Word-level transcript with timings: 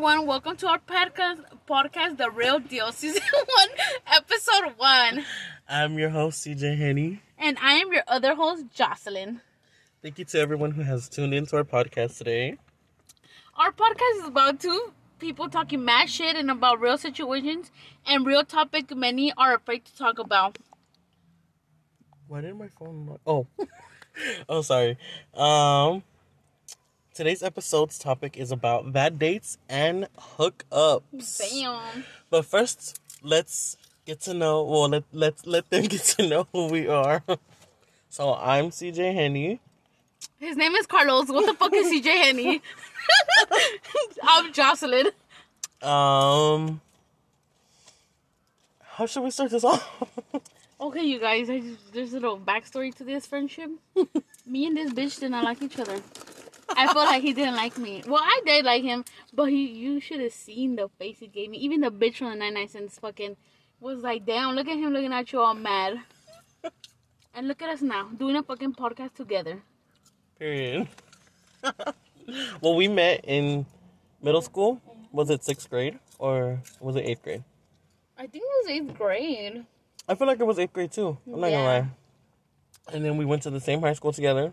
everyone. 0.00 0.26
Welcome 0.26 0.56
to 0.56 0.66
our 0.66 0.78
podcast, 0.78 1.40
podcast, 1.68 2.16
The 2.16 2.30
Real 2.30 2.58
Deal, 2.58 2.90
Season 2.92 3.20
1, 3.20 3.68
Episode 4.06 4.72
1. 4.78 5.26
I'm 5.68 5.98
your 5.98 6.08
host, 6.08 6.46
CJ 6.46 6.78
Henny. 6.78 7.20
And 7.36 7.58
I 7.60 7.74
am 7.74 7.92
your 7.92 8.04
other 8.08 8.34
host, 8.34 8.64
Jocelyn. 8.72 9.42
Thank 10.00 10.18
you 10.18 10.24
to 10.24 10.38
everyone 10.38 10.70
who 10.70 10.80
has 10.80 11.06
tuned 11.10 11.34
into 11.34 11.54
our 11.54 11.64
podcast 11.64 12.16
today. 12.16 12.56
Our 13.56 13.72
podcast 13.72 14.22
is 14.22 14.28
about 14.28 14.58
two 14.58 14.94
people 15.18 15.50
talking 15.50 15.84
mad 15.84 16.08
shit 16.08 16.34
and 16.34 16.50
about 16.50 16.80
real 16.80 16.96
situations 16.96 17.70
and 18.06 18.24
real 18.24 18.42
topic 18.42 18.96
many 18.96 19.34
are 19.36 19.54
afraid 19.54 19.84
to 19.84 19.94
talk 19.98 20.18
about. 20.18 20.56
Why 22.26 22.40
did 22.40 22.56
my 22.56 22.68
phone? 22.68 23.06
Lock? 23.06 23.20
Oh, 23.26 23.46
oh, 24.48 24.62
sorry. 24.62 24.96
Um, 25.34 26.02
today's 27.14 27.42
episode's 27.42 27.98
topic 27.98 28.36
is 28.36 28.52
about 28.52 28.92
bad 28.92 29.18
dates 29.18 29.58
and 29.68 30.08
hookups. 30.38 31.50
Damn. 31.50 32.04
But 32.30 32.44
first, 32.44 33.00
let's 33.22 33.76
get 34.06 34.20
to 34.22 34.34
know. 34.34 34.62
Well, 34.64 34.88
let 34.88 35.04
let 35.12 35.46
let 35.46 35.70
them 35.70 35.84
get 35.94 36.02
to 36.02 36.28
know 36.28 36.46
who 36.52 36.66
we 36.68 36.88
are. 36.88 37.22
So 38.12 38.34
I'm 38.34 38.70
CJ 38.70 39.14
Henny. 39.14 39.60
His 40.40 40.56
name 40.56 40.74
is 40.74 40.84
Carlos. 40.84 41.28
What 41.28 41.46
the 41.46 41.54
fuck 41.54 41.72
is 41.72 41.86
CJ 41.86 42.06
Henny? 42.06 42.60
I'm 44.24 44.52
Jocelyn. 44.52 45.06
Um, 45.80 46.80
how 48.82 49.06
should 49.06 49.22
we 49.22 49.30
start 49.30 49.52
this 49.52 49.62
off? 49.62 49.88
Okay, 50.80 51.04
you 51.04 51.20
guys, 51.20 51.48
I 51.48 51.60
just, 51.60 51.92
there's 51.92 52.10
a 52.14 52.18
little 52.18 52.36
backstory 52.36 52.92
to 52.96 53.04
this 53.04 53.26
friendship. 53.26 53.70
me 54.44 54.66
and 54.66 54.76
this 54.76 54.92
bitch 54.92 55.20
did 55.20 55.30
not 55.30 55.44
like 55.44 55.62
each 55.62 55.78
other. 55.78 56.00
I 56.80 56.92
felt 56.92 57.06
like 57.06 57.22
he 57.22 57.32
didn't 57.34 57.56
like 57.56 57.76
me. 57.76 58.02
Well, 58.06 58.22
I 58.22 58.40
did 58.46 58.64
like 58.64 58.82
him, 58.82 59.04
but 59.34 59.44
he, 59.50 59.66
you 59.66 60.00
should 60.00 60.20
have 60.20 60.32
seen 60.32 60.76
the 60.76 60.88
face 60.98 61.18
he 61.20 61.26
gave 61.26 61.50
me. 61.50 61.58
Even 61.58 61.80
the 61.82 61.90
bitch 61.90 62.16
from 62.16 62.30
the 62.30 62.36
99 62.36 62.68
cents 62.68 62.98
fucking 62.98 63.36
was 63.80 64.02
like, 64.02 64.24
damn, 64.24 64.54
look 64.54 64.66
at 64.66 64.76
him 64.78 64.92
looking 64.92 65.12
at 65.12 65.30
you 65.32 65.40
all 65.40 65.54
mad. 65.54 66.00
and 67.34 67.48
look 67.48 67.60
at 67.60 67.68
us 67.68 67.82
now, 67.82 68.08
doing 68.16 68.36
a 68.36 68.42
fucking 68.42 68.74
podcast 68.74 69.14
together. 69.14 69.62
Period. 70.38 70.88
well, 72.62 72.74
we 72.76 72.88
met 72.88 73.24
in 73.24 73.66
middle 74.22 74.42
school. 74.42 74.80
Was 75.12 75.28
it 75.28 75.44
sixth 75.44 75.68
grade 75.68 75.98
or 76.18 76.62
was 76.80 76.96
it 76.96 77.04
eighth 77.04 77.22
grade? 77.22 77.44
I 78.16 78.22
think 78.22 78.44
it 78.44 78.64
was 78.64 78.68
eighth 78.68 78.96
grade. 78.96 79.66
I 80.08 80.14
feel 80.14 80.26
like 80.26 80.40
it 80.40 80.46
was 80.46 80.58
eighth 80.58 80.72
grade 80.72 80.92
too. 80.92 81.18
I'm 81.26 81.40
not 81.40 81.50
Yeah. 81.50 81.56
gonna 81.56 81.64
lie. 81.80 81.88
And 82.94 83.04
then 83.04 83.16
we 83.16 83.24
went 83.24 83.42
to 83.42 83.50
the 83.50 83.60
same 83.60 83.80
high 83.80 83.92
school 83.92 84.12
together. 84.12 84.52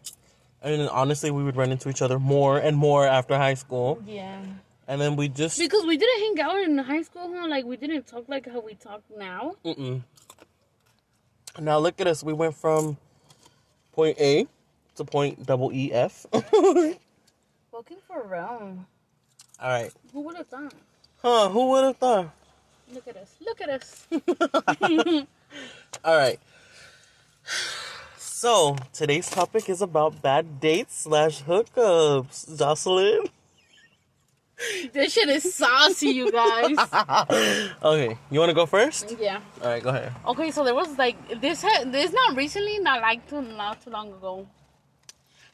And 0.61 0.89
honestly, 0.89 1.31
we 1.31 1.44
would 1.44 1.55
run 1.55 1.72
into 1.72 1.89
each 1.89 2.02
other 2.02 2.19
more 2.19 2.58
and 2.58 2.75
more 2.75 3.05
after 3.05 3.38
high 3.38 3.53
school. 3.53 4.02
Yeah. 4.05 4.41
And 4.88 5.02
then 5.02 5.16
we 5.16 5.27
just 5.27 5.59
Because 5.59 5.86
we 5.86 5.97
didn't 5.97 6.19
hang 6.19 6.39
out 6.45 6.58
in 6.63 6.77
high 6.77 7.02
school, 7.02 7.31
huh? 7.33 7.47
Like, 7.47 7.66
we 7.66 7.75
didn't 7.77 8.08
talk 8.08 8.27
like 8.27 8.50
how 8.50 8.61
we 8.61 8.73
talk 8.73 9.02
now. 9.16 9.55
Mm-mm. 9.66 10.02
Now 11.59 11.80
look 11.80 12.00
at 12.00 12.08
us. 12.08 12.23
We 12.23 12.33
went 12.33 12.55
from 12.55 12.97
point 13.94 14.17
A 14.19 14.47
to 14.95 15.03
point 15.03 15.45
double 15.45 15.72
E 15.73 15.91
F. 15.91 16.25
Looking 16.33 16.95
Fucking 17.72 17.97
for 18.08 18.23
real. 18.28 18.85
All 19.59 19.69
right. 19.69 19.91
Who 20.13 20.22
would 20.22 20.38
have 20.38 20.47
thought? 20.47 20.73
Huh? 21.22 21.50
Who 21.50 21.69
would 21.69 21.83
have 21.83 21.97
thought? 21.97 22.30
Look 22.94 23.08
at 23.08 23.17
us. 23.17 23.35
Look 23.41 23.61
at 23.61 23.69
us. 23.69 24.08
All 26.03 26.17
right. 26.17 26.39
So 28.38 28.75
today's 28.93 29.27
topic 29.31 29.67
is 29.67 29.81
about 29.81 30.21
bad 30.21 30.59
dates 30.59 30.95
slash 31.09 31.41
hookups. 31.41 32.55
Jocelyn. 32.55 33.25
this 34.94 35.13
shit 35.13 35.27
is 35.27 35.55
saucy, 35.55 36.09
you 36.09 36.31
guys. 36.31 36.77
okay, 37.81 38.16
you 38.29 38.39
want 38.39 38.52
to 38.52 38.53
go 38.53 38.67
first? 38.67 39.16
yeah. 39.19 39.41
All 39.59 39.69
right, 39.69 39.81
go 39.81 39.89
ahead. 39.89 40.13
Okay, 40.27 40.52
so 40.52 40.63
there 40.63 40.75
was 40.75 40.99
like 40.99 41.17
this. 41.41 41.66
This 41.88 42.13
not 42.13 42.38
recently, 42.38 42.78
not 42.78 43.01
like 43.01 43.28
too 43.28 43.41
not 43.41 43.81
too 43.81 43.89
long 43.89 44.13
ago. 44.13 44.45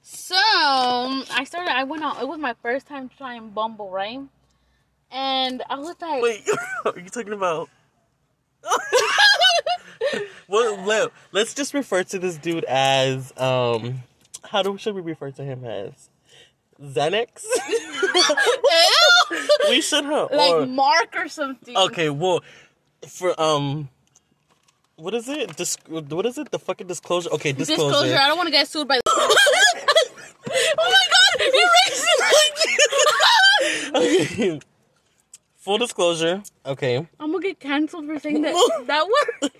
So 0.01 0.35
I 0.35 1.45
started. 1.45 1.71
I 1.71 1.85
went 1.85 2.03
out. 2.03 2.21
It 2.21 2.27
was 2.27 2.37
my 2.37 2.53
first 2.61 2.85
time 2.85 3.09
trying 3.17 3.51
Bumble, 3.51 3.91
right? 3.91 4.19
And 5.09 5.63
I 5.69 5.79
was 5.79 5.95
like, 6.01 6.21
Wait, 6.21 6.43
are 6.85 6.99
you 6.99 7.07
talking 7.07 7.31
about? 7.31 7.69
well, 10.47 10.83
let, 10.85 11.11
let's 11.31 11.53
just 11.53 11.73
refer 11.73 12.03
to 12.03 12.19
this 12.19 12.37
dude 12.37 12.63
as 12.65 13.31
um. 13.37 14.03
How 14.43 14.61
do 14.61 14.77
should 14.77 14.93
we 14.95 15.01
refer 15.01 15.31
to 15.31 15.43
him 15.43 15.63
as? 15.65 16.09
Xanax. 16.81 17.43
We 19.69 19.81
should 19.81 20.05
have. 20.05 20.31
like 20.31 20.53
or- 20.53 20.65
Mark 20.67 21.15
or 21.15 21.27
something. 21.27 21.75
Okay, 21.75 22.09
well, 22.09 22.43
for 23.07 23.39
um, 23.41 23.89
what 24.95 25.13
is 25.15 25.27
it? 25.29 25.55
Dis- 25.55 25.77
what 25.87 26.25
is 26.25 26.37
it? 26.37 26.51
The 26.51 26.59
fucking 26.59 26.87
disclosure. 26.87 27.29
Okay, 27.31 27.51
disclosure. 27.51 27.83
Disclosure. 27.89 28.17
I 28.17 28.27
don't 28.27 28.37
want 28.37 28.47
to 28.47 28.51
get 28.51 28.67
sued 28.67 28.87
by. 28.87 28.99
oh 29.07 29.35
my 30.77 31.07
god! 31.09 31.51
He 31.51 31.63
Okay. 33.95 34.59
Full 35.57 35.77
disclosure. 35.77 36.43
Okay. 36.65 36.97
I'm 37.19 37.31
gonna 37.31 37.41
get 37.41 37.59
canceled 37.59 38.05
for 38.05 38.19
saying 38.19 38.41
that 38.41 38.53
that 38.87 39.07
word. 39.07 39.51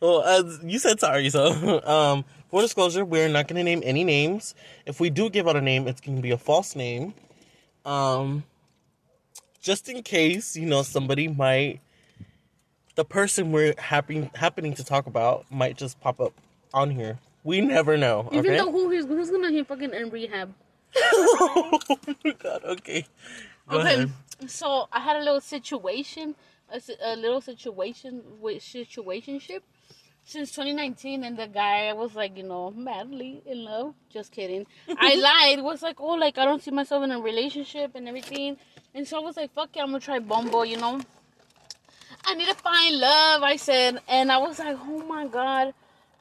Well, 0.00 0.22
as 0.22 0.60
you 0.62 0.78
said 0.78 1.00
sorry, 1.00 1.28
so 1.30 1.82
um, 1.84 2.24
full 2.50 2.60
disclosure, 2.60 3.04
we're 3.04 3.28
not 3.28 3.48
gonna 3.48 3.64
name 3.64 3.82
any 3.84 4.04
names. 4.04 4.54
If 4.86 5.00
we 5.00 5.10
do 5.10 5.28
give 5.28 5.48
out 5.48 5.56
a 5.56 5.60
name, 5.60 5.88
it's 5.88 6.00
gonna 6.00 6.20
be 6.20 6.30
a 6.30 6.38
false 6.38 6.76
name. 6.76 7.14
Um, 7.84 8.44
just 9.60 9.88
in 9.88 10.02
case 10.02 10.56
you 10.56 10.66
know 10.66 10.82
somebody 10.82 11.26
might, 11.28 11.80
the 12.94 13.04
person 13.04 13.50
we're 13.50 13.74
happy 13.78 14.30
happening 14.34 14.74
to 14.74 14.84
talk 14.84 15.06
about 15.06 15.50
might 15.50 15.76
just 15.76 16.00
pop 16.00 16.20
up 16.20 16.32
on 16.72 16.90
here. 16.90 17.18
We 17.44 17.60
never 17.60 17.96
know. 17.96 18.28
Even 18.32 18.50
okay. 18.52 18.56
though 18.58 18.70
who 18.70 18.90
he's 18.90 19.06
who's 19.06 19.30
gonna 19.30 19.50
be 19.50 19.62
fucking 19.64 19.94
in 19.94 20.10
rehab. 20.10 20.54
oh 20.96 21.80
my 22.24 22.32
god. 22.32 22.62
Okay. 22.64 23.06
Go 23.68 23.80
okay, 23.80 23.94
ahead. 23.94 24.12
so 24.46 24.88
I 24.92 25.00
had 25.00 25.16
a 25.16 25.20
little 25.20 25.40
situation, 25.40 26.34
a, 26.70 26.80
a 27.02 27.16
little 27.16 27.40
situation 27.40 28.22
with 28.40 28.62
situationship 28.62 29.60
since 30.24 30.50
2019, 30.52 31.24
and 31.24 31.38
the 31.38 31.46
guy 31.46 31.92
was 31.94 32.14
like, 32.14 32.36
you 32.36 32.42
know, 32.42 32.70
madly 32.70 33.42
in 33.46 33.64
love. 33.64 33.94
Just 34.10 34.30
kidding. 34.30 34.66
I 34.88 35.14
lied. 35.54 35.64
Was 35.64 35.82
like, 35.82 36.00
oh, 36.00 36.14
like 36.14 36.36
I 36.38 36.44
don't 36.44 36.62
see 36.62 36.70
myself 36.70 37.02
in 37.04 37.10
a 37.10 37.20
relationship 37.20 37.92
and 37.94 38.06
everything, 38.08 38.58
and 38.94 39.06
so 39.08 39.18
I 39.18 39.20
was 39.20 39.36
like, 39.36 39.52
fuck 39.54 39.70
yeah, 39.74 39.82
I'm 39.82 39.88
gonna 39.88 40.00
try 40.00 40.18
Bumble, 40.18 40.64
you 40.64 40.76
know. 40.76 41.00
I 42.24 42.34
need 42.34 42.48
to 42.48 42.54
find 42.54 42.98
love, 42.98 43.42
I 43.42 43.56
said, 43.56 44.00
and 44.08 44.30
I 44.30 44.38
was 44.38 44.58
like, 44.58 44.76
oh 44.80 45.02
my 45.06 45.26
god. 45.26 45.72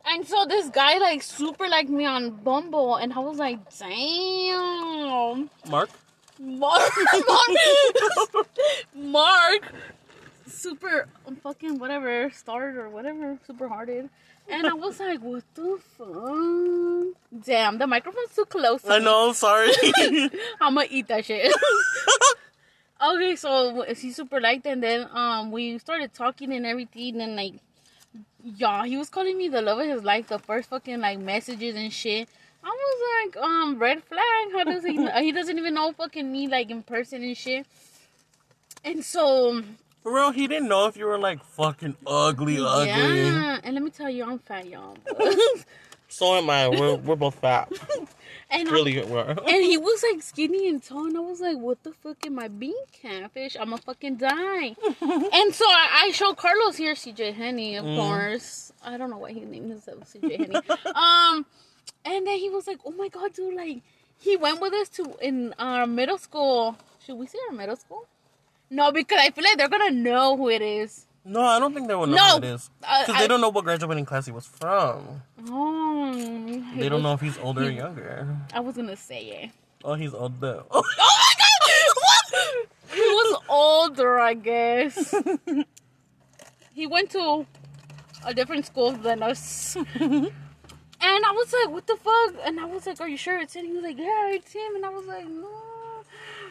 And 0.06 0.26
so 0.26 0.46
this 0.48 0.70
guy 0.70 1.00
like 1.00 1.22
super 1.22 1.68
liked 1.68 1.90
me 1.90 2.06
on 2.06 2.32
Bumble, 2.32 2.96
and 2.96 3.12
I 3.12 3.20
was 3.20 3.38
like, 3.38 3.60
damn. 3.78 5.50
Mark. 5.70 5.90
Mark, 6.40 6.92
Mark, 7.28 8.48
Mark, 8.96 9.74
super 10.48 11.08
fucking 11.44 11.80
whatever, 11.80 12.30
started 12.32 12.78
or 12.78 12.90
whatever, 12.90 13.38
super 13.46 13.68
hearted. 13.68 14.10
And 14.50 14.66
I 14.66 14.74
was 14.74 15.00
like, 15.00 15.20
what 15.20 15.44
the 15.56 15.78
fuck? 15.98 17.44
Damn, 17.46 17.78
the 17.78 17.88
microphone's 17.88 18.34
too 18.34 18.46
close. 18.46 18.82
to 18.84 18.94
I 18.94 19.00
know. 19.00 19.28
I'm 19.30 19.34
sorry. 19.34 19.72
I'm 20.62 20.76
gonna 20.76 20.88
eat 20.90 21.08
that 21.10 21.26
shit. 21.26 21.54
okay, 23.06 23.36
so 23.36 23.84
he 23.94 24.12
super 24.12 24.40
liked, 24.40 24.66
it, 24.66 24.70
and 24.70 24.84
then 24.84 25.08
um 25.12 25.52
we 25.52 25.78
started 25.80 26.14
talking 26.14 26.54
and 26.54 26.66
everything, 26.66 27.20
and 27.22 27.36
like, 27.36 27.56
yeah, 28.44 28.86
he 28.86 28.98
was 28.98 29.10
calling 29.10 29.38
me 29.38 29.50
the 29.50 29.62
love 29.62 29.80
of 29.80 29.88
his 29.88 30.04
life. 30.04 30.28
The 30.28 30.40
first 30.40 30.70
fucking 30.70 31.00
like 31.02 31.20
messages 31.20 31.76
and 31.76 31.92
shit. 31.92 32.30
I 32.64 32.70
was 32.70 33.36
like, 33.36 33.44
um, 33.44 33.80
red 33.80 34.04
flag. 34.04 34.52
How 34.54 34.64
does 34.64 34.84
he? 34.84 34.96
he 35.26 35.32
doesn't 35.32 35.58
even 35.58 35.74
know 35.74 35.92
fucking 35.92 36.32
me 36.32 36.48
like 36.48 36.70
in 36.70 36.84
person 36.84 37.24
and 37.24 37.36
shit. 37.36 37.66
And 38.84 39.04
so 39.04 39.64
For 40.04 40.14
real, 40.14 40.32
he 40.32 40.48
didn't 40.48 40.70
know 40.70 40.86
if 40.88 40.96
you 40.96 41.06
were 41.06 41.18
like 41.18 41.44
fucking 41.44 41.98
ugly, 42.06 42.58
ugly. 42.60 42.88
yeah, 42.88 43.60
and 43.64 43.74
let 43.74 43.84
me 43.84 43.90
tell 43.90 44.10
you, 44.10 44.24
I'm 44.26 44.40
fat, 44.40 44.68
y'all. 44.68 44.98
So 46.10 46.36
am 46.38 46.50
I. 46.50 46.70
We're 46.70 46.96
we're 46.96 47.18
both 47.18 47.36
fat. 47.36 47.70
and 48.50 48.70
I- 48.70 48.72
really, 48.72 48.94
we 49.04 49.12
are. 49.18 49.32
And 49.46 49.66
he 49.66 49.78
was 49.78 50.02
like 50.10 50.22
skinny 50.24 50.70
and 50.70 50.82
tall, 50.82 51.06
and 51.06 51.18
I 51.18 51.20
was 51.20 51.42
like, 51.42 51.58
"What 51.58 51.84
the 51.84 51.92
fuck 51.92 52.26
am 52.26 52.40
I 52.40 52.48
being 52.48 52.82
catfish? 52.94 53.58
I'm 53.60 53.72
gonna 53.72 53.82
fucking 53.82 54.16
die." 54.16 54.68
and 55.02 55.54
so 55.54 55.66
I, 55.68 56.04
I 56.06 56.12
showed 56.14 56.38
Carlos 56.38 56.78
here, 56.78 56.94
CJ 56.94 57.34
Henny, 57.34 57.76
of 57.76 57.84
Mm. 57.84 57.98
course. 57.98 58.72
I 58.82 58.96
don't 58.98 59.10
know 59.10 59.18
why 59.18 59.34
he 59.34 59.42
named 59.42 59.70
himself 59.70 59.98
CJ 60.14 60.38
Henny. 60.38 60.56
um, 60.96 61.46
and 62.06 62.26
then 62.26 62.38
he 62.38 62.50
was 62.50 62.68
like, 62.68 62.80
"Oh 62.86 62.92
my 62.92 63.10
god, 63.10 63.34
dude! 63.34 63.54
Like, 63.54 63.82
he 64.18 64.38
went 64.38 64.62
with 64.62 64.72
us 64.72 64.88
to 64.96 65.14
in 65.22 65.54
our 65.60 65.86
middle 65.86 66.18
school. 66.18 66.78
Should 67.06 67.18
we 67.18 67.28
say 67.28 67.38
our 67.50 67.54
middle 67.54 67.76
school? 67.76 68.08
No, 68.70 68.92
because 68.92 69.20
I 69.22 69.30
feel 69.32 69.44
like 69.44 69.58
they're 69.58 69.70
gonna 69.70 69.92
know 69.92 70.36
who 70.38 70.50
it 70.50 70.62
is. 70.62 71.06
No, 71.24 71.42
I 71.42 71.60
don't 71.60 71.74
think 71.74 71.88
they 71.88 71.96
will 71.96 72.08
know 72.08 72.16
No, 72.16 72.32
who 72.32 72.38
it 72.38 72.44
is. 72.46 72.70
uh, 72.84 73.02
Because 73.02 73.16
I- 73.16 73.20
they 73.22 73.28
don't 73.28 73.42
know 73.42 73.50
what 73.50 73.64
graduating 73.66 74.06
class 74.06 74.26
he 74.26 74.32
was 74.32 74.46
from. 74.46 75.22
Oh, 75.50 76.14
he 76.14 76.80
They 76.82 76.90
don't 76.90 77.04
know 77.04 77.14
if 77.14 77.22
he's 77.22 77.38
older 77.40 77.64
or 77.64 77.70
younger. 77.70 78.28
I 78.54 78.60
was 78.62 78.76
gonna 78.76 78.96
say 78.96 79.22
it. 79.44 79.52
Oh, 79.84 79.94
he's 79.96 80.14
older. 80.14 80.64
Oh 80.72 80.84
my 80.84 81.34
god! 81.38 81.88
What? 81.96 82.94
He 82.94 83.02
was 83.02 83.42
older, 83.50 84.20
I 84.20 84.34
guess. 84.34 85.14
he 86.74 86.88
went 86.88 87.12
to 87.12 87.46
a 88.26 88.34
different 88.34 88.66
school 88.66 88.92
than 88.92 89.22
us. 89.24 89.76
and 90.00 90.32
I 91.02 91.32
was 91.32 91.54
like, 91.54 91.74
what 91.74 91.86
the 91.88 91.96
fuck? 91.98 92.36
And 92.46 92.60
I 92.60 92.66
was 92.66 92.86
like, 92.88 93.00
are 93.02 93.08
you 93.10 93.18
sure 93.18 93.40
it's 93.40 93.54
him? 93.56 93.66
He 93.66 93.72
was 93.74 93.84
like, 93.84 93.98
yeah, 93.98 94.30
it's 94.32 94.52
him. 94.54 94.76
And 94.76 94.86
I 94.86 94.90
was 94.90 95.06
like, 95.06 95.28
no. 95.28 95.48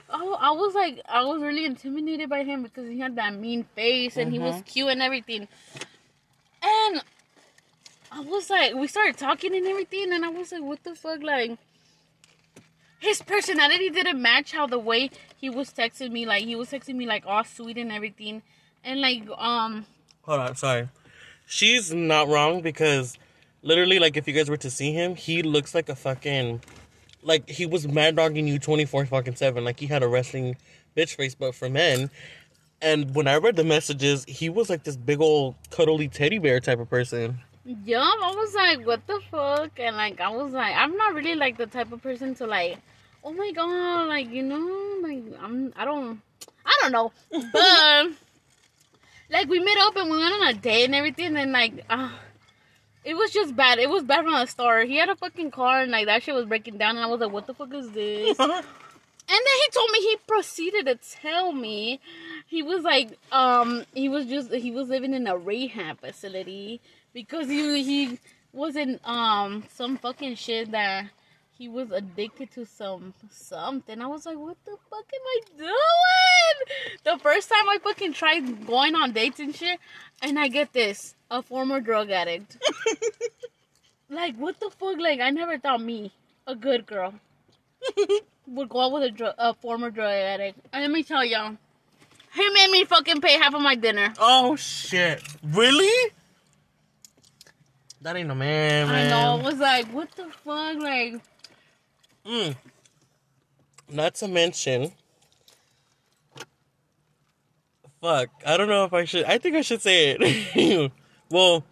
Oh, 0.08 0.36
I 0.40 0.52
was 0.52 0.74
like, 0.74 1.00
I 1.08 1.24
was 1.24 1.42
really 1.42 1.64
intimidated 1.64 2.28
by 2.30 2.44
him 2.44 2.62
because 2.62 2.88
he 2.88 3.00
had 3.00 3.16
that 3.16 3.34
mean 3.34 3.64
face 3.74 4.16
and 4.16 4.32
he 4.32 4.38
was 4.38 4.62
cute 4.64 4.88
and 4.88 5.02
everything. 5.02 5.48
And 6.62 7.02
I 8.12 8.20
was 8.20 8.48
like, 8.48 8.74
we 8.74 8.86
started 8.86 9.16
talking 9.16 9.54
and 9.54 9.66
everything, 9.66 10.12
and 10.12 10.24
I 10.24 10.28
was 10.28 10.52
like, 10.52 10.62
what 10.62 10.82
the 10.84 10.94
fuck? 10.94 11.22
Like, 11.22 11.58
his 12.98 13.20
personality 13.20 13.90
didn't 13.90 14.20
match 14.20 14.52
how 14.52 14.66
the 14.66 14.78
way 14.78 15.10
he 15.36 15.50
was 15.50 15.70
texting 15.70 16.12
me. 16.12 16.24
Like, 16.24 16.44
he 16.44 16.56
was 16.56 16.70
texting 16.70 16.94
me, 16.94 17.06
like, 17.06 17.24
all 17.26 17.44
sweet 17.44 17.76
and 17.76 17.92
everything. 17.92 18.42
And, 18.84 19.00
like, 19.00 19.24
um, 19.36 19.86
Hold 20.22 20.40
on, 20.40 20.56
sorry. 20.56 20.88
She's 21.46 21.92
not 21.92 22.28
wrong 22.28 22.62
because 22.62 23.18
literally, 23.62 23.98
like, 23.98 24.16
if 24.16 24.26
you 24.26 24.34
guys 24.34 24.48
were 24.48 24.56
to 24.56 24.70
see 24.70 24.92
him, 24.92 25.14
he 25.14 25.42
looks 25.42 25.74
like 25.74 25.88
a 25.88 25.94
fucking. 25.96 26.62
Like, 27.26 27.48
he 27.50 27.66
was 27.66 27.86
mad 27.88 28.16
dogging 28.16 28.46
you 28.46 28.58
24 28.58 29.06
fucking 29.06 29.34
7. 29.36 29.64
Like, 29.64 29.80
he 29.80 29.86
had 29.86 30.02
a 30.02 30.08
wrestling 30.08 30.56
bitch 30.96 31.16
face, 31.16 31.34
but 31.34 31.54
for 31.54 31.68
men. 31.68 32.08
And 32.80 33.14
when 33.14 33.26
I 33.26 33.36
read 33.36 33.56
the 33.56 33.64
messages, 33.64 34.24
he 34.28 34.48
was 34.48 34.70
like 34.70 34.84
this 34.84 34.96
big 34.96 35.20
old 35.20 35.56
cuddly 35.70 36.08
teddy 36.08 36.38
bear 36.38 36.60
type 36.60 36.78
of 36.78 36.88
person. 36.88 37.38
yeah, 37.84 37.98
I 38.00 38.32
was 38.36 38.54
like, 38.54 38.86
what 38.86 39.06
the 39.06 39.20
fuck? 39.30 39.72
And, 39.78 39.96
like, 39.96 40.20
I 40.20 40.28
was 40.30 40.52
like, 40.52 40.74
I'm 40.76 40.96
not 40.96 41.14
really, 41.14 41.34
like, 41.34 41.56
the 41.56 41.66
type 41.66 41.90
of 41.92 42.02
person 42.02 42.34
to, 42.36 42.46
like, 42.46 42.78
oh 43.24 43.32
my 43.32 43.50
god, 43.50 44.08
like, 44.08 44.30
you 44.30 44.42
know, 44.44 45.00
like, 45.02 45.24
I'm, 45.42 45.72
I 45.76 45.84
don't, 45.84 46.20
I 46.64 46.78
don't 46.82 46.92
know. 46.92 47.12
But, 47.52 48.12
like, 49.30 49.48
we 49.48 49.58
met 49.58 49.78
up 49.80 49.96
and 49.96 50.08
we 50.10 50.16
went 50.18 50.34
on 50.34 50.48
a 50.48 50.54
date 50.54 50.84
and 50.84 50.94
everything, 50.94 51.36
and, 51.36 51.50
like, 51.50 51.84
uh, 51.90 52.10
it 53.06 53.16
was 53.16 53.30
just 53.30 53.54
bad. 53.54 53.78
It 53.78 53.88
was 53.88 54.02
bad 54.02 54.24
from 54.24 54.32
the 54.32 54.46
start. 54.46 54.88
He 54.88 54.96
had 54.96 55.08
a 55.08 55.14
fucking 55.14 55.52
car 55.52 55.80
and 55.80 55.92
like 55.92 56.06
that 56.06 56.24
shit 56.24 56.34
was 56.34 56.44
breaking 56.44 56.76
down, 56.76 56.96
and 56.96 57.04
I 57.04 57.06
was 57.06 57.20
like, 57.20 57.30
"What 57.30 57.46
the 57.46 57.54
fuck 57.54 57.72
is 57.72 57.88
this?" 57.92 58.36
and 58.40 58.48
then 58.48 58.62
he 59.28 59.70
told 59.72 59.90
me 59.92 60.00
he 60.00 60.16
proceeded 60.26 60.86
to 60.86 60.98
tell 61.22 61.52
me 61.52 62.00
he 62.48 62.64
was 62.64 62.82
like, 62.82 63.16
um, 63.30 63.84
he 63.94 64.08
was 64.08 64.26
just 64.26 64.52
he 64.52 64.72
was 64.72 64.88
living 64.88 65.14
in 65.14 65.28
a 65.28 65.38
rehab 65.38 66.00
facility 66.00 66.80
because 67.14 67.48
he 67.48 67.84
he 67.84 68.18
was 68.52 68.74
in 68.74 68.98
um 69.04 69.62
some 69.72 69.96
fucking 69.96 70.34
shit 70.34 70.72
that 70.72 71.06
he 71.56 71.68
was 71.68 71.92
addicted 71.92 72.50
to 72.50 72.66
some 72.66 73.14
something. 73.30 74.02
I 74.02 74.08
was 74.08 74.26
like, 74.26 74.36
"What 74.36 74.56
the 74.64 74.76
fuck 74.90 75.06
am 75.14 75.20
I 75.24 75.40
doing?" 75.56 76.98
The 77.04 77.22
first 77.22 77.48
time 77.48 77.68
I 77.68 77.78
fucking 77.84 78.14
tried 78.14 78.66
going 78.66 78.96
on 78.96 79.12
dates 79.12 79.38
and 79.38 79.54
shit, 79.54 79.78
and 80.22 80.40
I 80.40 80.48
get 80.48 80.72
this 80.72 81.15
a 81.30 81.42
former 81.42 81.80
drug 81.80 82.10
addict. 82.10 82.56
like, 84.10 84.36
what 84.36 84.58
the 84.60 84.70
fuck? 84.78 84.98
Like, 84.98 85.20
I 85.20 85.30
never 85.30 85.58
thought 85.58 85.80
me, 85.80 86.12
a 86.46 86.54
good 86.54 86.86
girl, 86.86 87.14
would 88.46 88.68
go 88.68 88.80
out 88.80 88.92
with 88.92 89.02
a, 89.04 89.10
dr- 89.10 89.34
a 89.38 89.54
former 89.54 89.90
drug 89.90 90.12
addict. 90.12 90.58
And 90.72 90.82
let 90.82 90.90
me 90.90 91.02
tell 91.02 91.24
y'all, 91.24 91.56
he 92.34 92.48
made 92.50 92.70
me 92.70 92.84
fucking 92.84 93.20
pay 93.20 93.32
half 93.38 93.54
of 93.54 93.62
my 93.62 93.74
dinner. 93.74 94.12
Oh, 94.18 94.56
shit. 94.56 95.22
Really? 95.42 96.10
That 98.02 98.14
ain't 98.16 98.28
no 98.28 98.34
man, 98.34 98.88
I 98.88 98.92
man. 98.92 99.10
know. 99.10 99.42
I 99.42 99.50
was 99.50 99.58
like, 99.58 99.86
what 99.88 100.10
the 100.12 100.24
fuck? 100.44 100.76
Like, 100.78 101.14
Mm. 102.26 102.56
Not 103.88 104.16
to 104.16 104.26
mention, 104.26 104.90
fuck, 108.00 108.28
I 108.44 108.56
don't 108.56 108.68
know 108.68 108.84
if 108.84 108.92
I 108.92 109.04
should. 109.04 109.24
I 109.24 109.38
think 109.38 109.54
I 109.54 109.60
should 109.60 109.80
say 109.80 110.16
it. 110.18 110.92
well, 111.30 111.64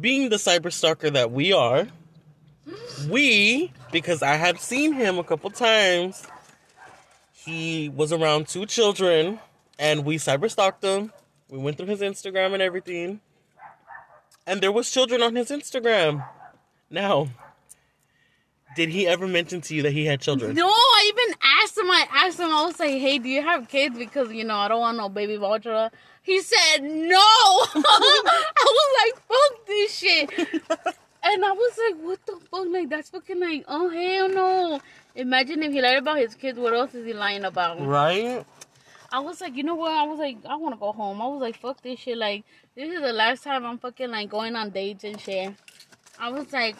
being 0.00 0.28
the 0.28 0.36
cyber 0.36 0.72
stalker 0.72 1.10
that 1.10 1.30
we 1.30 1.52
are, 1.52 1.88
we 3.08 3.72
because 3.92 4.22
I 4.22 4.34
had 4.34 4.58
seen 4.60 4.92
him 4.94 5.18
a 5.18 5.24
couple 5.24 5.50
times. 5.50 6.26
He 7.32 7.90
was 7.90 8.12
around 8.12 8.48
two 8.48 8.64
children, 8.66 9.38
and 9.78 10.04
we 10.04 10.16
cyber 10.16 10.50
stalked 10.50 10.82
him. 10.82 11.12
We 11.50 11.58
went 11.58 11.76
through 11.76 11.86
his 11.86 12.00
Instagram 12.00 12.54
and 12.54 12.62
everything, 12.62 13.20
and 14.46 14.60
there 14.60 14.72
was 14.72 14.90
children 14.90 15.22
on 15.22 15.36
his 15.36 15.50
Instagram. 15.50 16.26
Now, 16.90 17.28
did 18.76 18.88
he 18.88 19.06
ever 19.06 19.28
mention 19.28 19.60
to 19.62 19.74
you 19.74 19.82
that 19.82 19.92
he 19.92 20.06
had 20.06 20.20
children? 20.20 20.54
no, 20.54 20.66
I 20.68 21.12
even 21.14 21.23
asked 21.64 21.78
him. 21.78 21.90
I 21.90 22.06
asked 22.12 22.38
him. 22.38 22.50
I 22.50 22.64
was 22.64 22.78
like, 22.78 22.98
hey, 22.98 23.18
do 23.18 23.28
you 23.28 23.42
have 23.42 23.68
kids? 23.68 23.98
Because 23.98 24.32
you 24.32 24.44
know, 24.44 24.56
I 24.56 24.68
don't 24.68 24.80
want 24.80 24.96
no 24.96 25.08
baby 25.08 25.36
voucher. 25.36 25.90
He 26.22 26.40
said 26.40 26.82
no. 26.82 27.16
I 27.18 28.50
was 28.66 28.90
like, 29.04 29.22
fuck 29.26 29.66
this 29.66 29.98
shit. 29.98 30.30
And 31.26 31.42
I 31.42 31.52
was 31.52 31.78
like, 31.78 32.04
what 32.04 32.26
the 32.26 32.36
fuck? 32.50 32.66
Like, 32.68 32.90
that's 32.90 33.08
fucking 33.08 33.40
like, 33.40 33.64
oh, 33.66 33.88
hell 33.88 34.28
no. 34.28 34.80
Imagine 35.14 35.62
if 35.62 35.72
he 35.72 35.80
lied 35.80 35.96
about 35.96 36.18
his 36.18 36.34
kids, 36.34 36.58
what 36.58 36.74
else 36.74 36.94
is 36.94 37.06
he 37.06 37.14
lying 37.14 37.44
about? 37.44 37.80
Right? 37.80 38.44
I 39.10 39.20
was 39.20 39.40
like, 39.40 39.56
you 39.56 39.62
know 39.62 39.74
what? 39.74 39.92
I 39.92 40.02
was 40.02 40.18
like, 40.18 40.36
I 40.44 40.56
want 40.56 40.74
to 40.74 40.78
go 40.78 40.92
home. 40.92 41.22
I 41.22 41.28
was 41.28 41.40
like, 41.40 41.58
fuck 41.58 41.80
this 41.80 42.00
shit. 42.00 42.18
Like, 42.18 42.44
this 42.74 42.92
is 42.92 43.00
the 43.00 43.14
last 43.14 43.42
time 43.42 43.64
I'm 43.64 43.78
fucking 43.78 44.10
like 44.10 44.28
going 44.28 44.54
on 44.54 44.68
dates 44.68 45.04
and 45.04 45.18
shit. 45.18 45.54
I 46.18 46.30
was 46.30 46.52
like, 46.52 46.76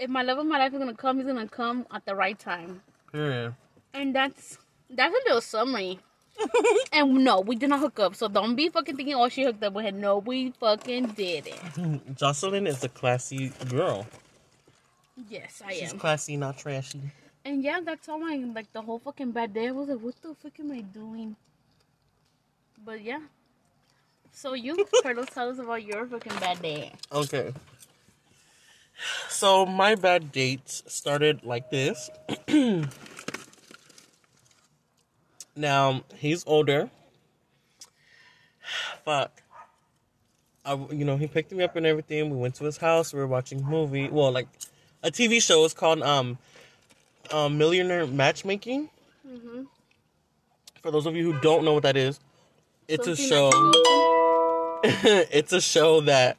if 0.00 0.10
my 0.10 0.22
love 0.22 0.38
of 0.38 0.46
my 0.46 0.58
life 0.58 0.72
is 0.72 0.80
gonna 0.80 0.94
come, 0.94 1.18
he's 1.18 1.26
gonna 1.26 1.46
come 1.46 1.86
at 1.92 2.04
the 2.06 2.16
right 2.16 2.38
time. 2.38 2.82
Period. 3.12 3.54
And 3.96 4.14
that's 4.14 4.58
that's 4.90 5.14
a 5.14 5.18
little 5.26 5.40
summary. 5.40 5.98
and 6.92 7.24
no, 7.24 7.40
we 7.40 7.56
did 7.56 7.70
not 7.70 7.80
hook 7.80 7.98
up. 7.98 8.14
So 8.14 8.28
don't 8.28 8.54
be 8.54 8.68
fucking 8.68 8.94
thinking, 8.94 9.14
oh, 9.14 9.28
she 9.30 9.44
hooked 9.44 9.62
up 9.64 9.72
with 9.72 9.86
him. 9.86 10.00
No, 10.00 10.18
we 10.18 10.50
fucking 10.50 11.06
did 11.16 11.46
it. 11.46 11.60
Jocelyn 12.14 12.66
is 12.66 12.84
a 12.84 12.90
classy 12.90 13.52
girl. 13.70 14.06
Yes, 15.30 15.62
I 15.64 15.72
am. 15.72 15.78
She's 15.78 15.92
am. 15.92 15.98
classy, 15.98 16.36
not 16.36 16.58
trashy. 16.58 17.00
And 17.44 17.62
yeah, 17.62 17.80
that's 17.82 18.06
all 18.08 18.18
my 18.18 18.36
like 18.54 18.70
the 18.72 18.82
whole 18.82 18.98
fucking 18.98 19.30
bad 19.30 19.54
day. 19.54 19.68
I 19.68 19.70
was 19.70 19.88
like, 19.88 20.00
what 20.00 20.14
the 20.20 20.34
fuck 20.34 20.60
am 20.60 20.72
I 20.72 20.80
doing? 20.80 21.36
But 22.84 23.02
yeah. 23.02 23.20
So 24.32 24.52
you, 24.52 24.86
Carlos, 25.02 25.28
tell 25.32 25.48
us 25.48 25.58
about 25.58 25.82
your 25.82 26.06
fucking 26.06 26.38
bad 26.38 26.60
day. 26.60 26.92
Okay. 27.10 27.54
So 29.28 29.64
my 29.64 29.94
bad 29.94 30.32
dates 30.32 30.82
started 30.86 31.44
like 31.44 31.70
this. 31.70 32.10
now 35.56 36.04
he's 36.16 36.44
older. 36.46 36.90
Fuck. 39.04 39.42
I, 40.64 40.74
you 40.90 41.04
know, 41.04 41.16
he 41.16 41.26
picked 41.26 41.52
me 41.52 41.62
up 41.64 41.76
and 41.76 41.86
everything. 41.86 42.30
We 42.30 42.36
went 42.36 42.56
to 42.56 42.64
his 42.64 42.76
house. 42.76 43.12
We 43.12 43.20
were 43.20 43.26
watching 43.26 43.60
a 43.60 43.64
movie. 43.64 44.08
Well, 44.08 44.32
like 44.32 44.48
a 45.02 45.10
TV 45.10 45.40
show. 45.40 45.64
It's 45.64 45.74
called 45.74 46.02
um, 46.02 46.38
um 47.30 47.56
Millionaire 47.56 48.06
Matchmaking. 48.06 48.90
Mm-hmm. 49.26 49.62
For 50.82 50.90
those 50.90 51.06
of 51.06 51.16
you 51.16 51.32
who 51.32 51.40
don't 51.40 51.64
know 51.64 51.74
what 51.74 51.84
that 51.84 51.96
is, 51.96 52.20
it's 52.88 53.06
a 53.06 53.16
show. 53.16 53.50
it's 54.84 55.52
a 55.52 55.60
show 55.60 56.00
that 56.02 56.36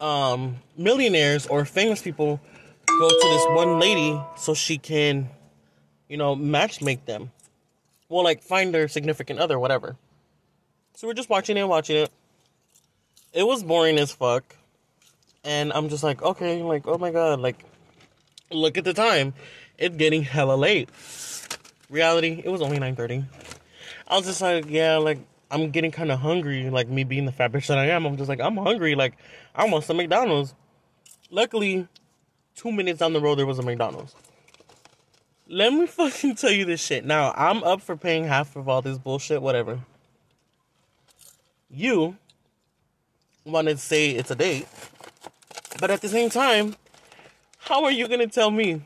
um 0.00 0.56
millionaires 0.76 1.46
or 1.46 1.64
famous 1.64 2.00
people 2.00 2.40
go 2.86 3.08
to 3.08 3.28
this 3.28 3.46
one 3.48 3.80
lady 3.80 4.20
so 4.36 4.54
she 4.54 4.78
can 4.78 5.28
you 6.08 6.16
know 6.16 6.36
match 6.36 6.80
make 6.80 7.04
them 7.04 7.30
well 8.08 8.24
like 8.24 8.42
find 8.42 8.74
their 8.74 8.88
significant 8.88 9.38
other 9.38 9.58
whatever 9.58 9.96
so 10.94 11.06
we're 11.06 11.14
just 11.14 11.30
watching 11.30 11.56
it 11.56 11.66
watching 11.66 11.96
it 11.96 12.10
it 13.32 13.46
was 13.46 13.62
boring 13.62 13.98
as 13.98 14.12
fuck 14.12 14.56
and 15.44 15.72
i'm 15.72 15.88
just 15.88 16.02
like 16.02 16.22
okay 16.22 16.62
like 16.62 16.86
oh 16.86 16.98
my 16.98 17.10
god 17.10 17.40
like 17.40 17.64
look 18.50 18.78
at 18.78 18.84
the 18.84 18.94
time 18.94 19.34
it's 19.78 19.96
getting 19.96 20.22
hella 20.22 20.54
late 20.54 20.88
reality 21.90 22.42
it 22.44 22.48
was 22.48 22.62
only 22.62 22.78
9.30 22.78 23.24
I 24.08 24.16
was 24.16 24.24
just 24.24 24.40
like, 24.40 24.64
yeah, 24.68 24.96
like 24.96 25.18
I'm 25.50 25.70
getting 25.70 25.90
kind 25.90 26.10
of 26.10 26.20
hungry. 26.20 26.70
Like 26.70 26.88
me 26.88 27.04
being 27.04 27.26
the 27.26 27.32
fat 27.32 27.52
bitch 27.52 27.66
that 27.66 27.78
I 27.78 27.86
am, 27.86 28.06
I'm 28.06 28.16
just 28.16 28.28
like 28.28 28.40
I'm 28.40 28.56
hungry. 28.56 28.94
Like 28.94 29.16
I 29.54 29.68
want 29.68 29.84
some 29.84 29.98
McDonald's. 29.98 30.54
Luckily, 31.30 31.86
two 32.56 32.72
minutes 32.72 33.00
down 33.00 33.12
the 33.12 33.20
road 33.20 33.38
there 33.38 33.46
was 33.46 33.58
a 33.58 33.62
McDonald's. 33.62 34.14
Let 35.48 35.72
me 35.72 35.86
fucking 35.86 36.34
tell 36.36 36.50
you 36.50 36.64
this 36.64 36.80
shit. 36.84 37.04
Now 37.04 37.32
I'm 37.36 37.62
up 37.64 37.80
for 37.80 37.96
paying 37.96 38.24
half 38.24 38.54
of 38.56 38.68
all 38.68 38.82
this 38.82 38.98
bullshit, 38.98 39.40
whatever. 39.40 39.80
You 41.70 42.16
want 43.44 43.68
to 43.68 43.76
say 43.76 44.10
it's 44.10 44.30
a 44.30 44.34
date, 44.34 44.68
but 45.80 45.90
at 45.90 46.02
the 46.02 46.08
same 46.08 46.28
time, 46.30 46.76
how 47.58 47.84
are 47.84 47.90
you 47.90 48.08
gonna 48.08 48.26
tell 48.26 48.50
me 48.50 48.82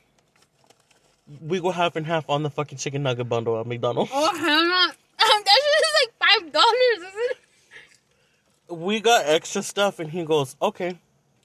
we 1.41 1.61
go 1.61 1.71
half 1.71 1.97
and 1.97 2.07
half 2.07 2.29
on 2.29 2.43
the 2.43 2.51
fucking 2.51 2.79
chicken 2.79 3.03
nugget 3.03 3.29
bundle 3.29 3.59
at 3.61 3.67
McDonald's? 3.67 4.11
Oh 4.15 4.37
hell 4.37 4.65
no! 4.65 4.83
Um, 4.85 4.93
that 5.45 5.61
shit 5.63 5.85
is 5.85 5.95
like 6.07 6.43
five 6.43 6.53
dollars, 6.53 6.97
isn't 6.99 7.31
it? 7.31 7.37
we 8.69 9.01
got 9.01 9.27
extra 9.27 9.63
stuff 9.63 9.99
and 9.99 10.11
he 10.11 10.25
goes 10.25 10.57
okay 10.63 10.99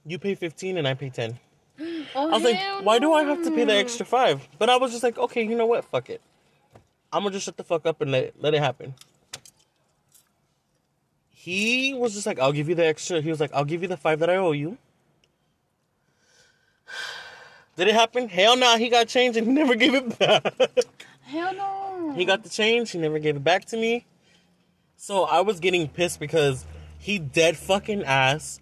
you 0.05 0.17
pay 0.17 0.33
15 0.33 0.77
and 0.77 0.87
i 0.87 0.93
pay 0.93 1.09
10 1.09 1.37
Oh, 2.15 2.29
i 2.29 2.33
was 2.33 2.43
like 2.43 2.59
why 2.83 2.97
do 2.97 3.13
i 3.13 3.23
have 3.23 3.43
to 3.43 3.51
pay 3.51 3.63
the 3.63 3.73
extra 3.73 4.05
five 4.05 4.47
but 4.57 4.69
i 4.69 4.77
was 4.77 4.91
just 4.91 5.03
like 5.03 5.17
okay 5.17 5.43
you 5.43 5.55
know 5.55 5.67
what 5.67 5.85
fuck 5.85 6.09
it 6.09 6.21
i'm 7.13 7.21
gonna 7.21 7.33
just 7.33 7.45
shut 7.45 7.55
the 7.55 7.63
fuck 7.63 7.85
up 7.85 8.01
and 8.01 8.11
let, 8.11 8.41
let 8.41 8.55
it 8.55 8.59
happen 8.59 8.95
he 11.47 11.93
was 11.93 12.13
just 12.13 12.27
like, 12.27 12.39
I'll 12.39 12.51
give 12.51 12.67
you 12.67 12.75
the 12.75 12.85
extra. 12.85 13.21
He 13.21 13.29
was 13.29 13.39
like, 13.39 13.53
I'll 13.53 13.63
give 13.63 13.81
you 13.81 13.87
the 13.87 13.95
five 13.95 14.19
that 14.19 14.29
I 14.29 14.35
owe 14.35 14.51
you. 14.51 14.77
Did 17.77 17.87
it 17.87 17.93
happen? 17.93 18.27
Hell 18.27 18.57
no. 18.57 18.77
He 18.77 18.89
got 18.89 19.07
change 19.07 19.37
and 19.37 19.47
he 19.47 19.53
never 19.53 19.75
gave 19.75 19.93
it 19.93 20.19
back. 20.19 20.43
Hell 21.21 21.53
no. 21.53 22.13
he 22.17 22.25
got 22.25 22.43
the 22.43 22.49
change. 22.49 22.91
He 22.91 22.97
never 22.97 23.17
gave 23.17 23.37
it 23.37 23.45
back 23.45 23.63
to 23.67 23.77
me. 23.77 24.05
So 24.97 25.23
I 25.23 25.39
was 25.39 25.61
getting 25.61 25.87
pissed 25.87 26.19
because 26.19 26.65
he 26.99 27.17
dead 27.17 27.55
fucking 27.55 28.03
ass 28.03 28.59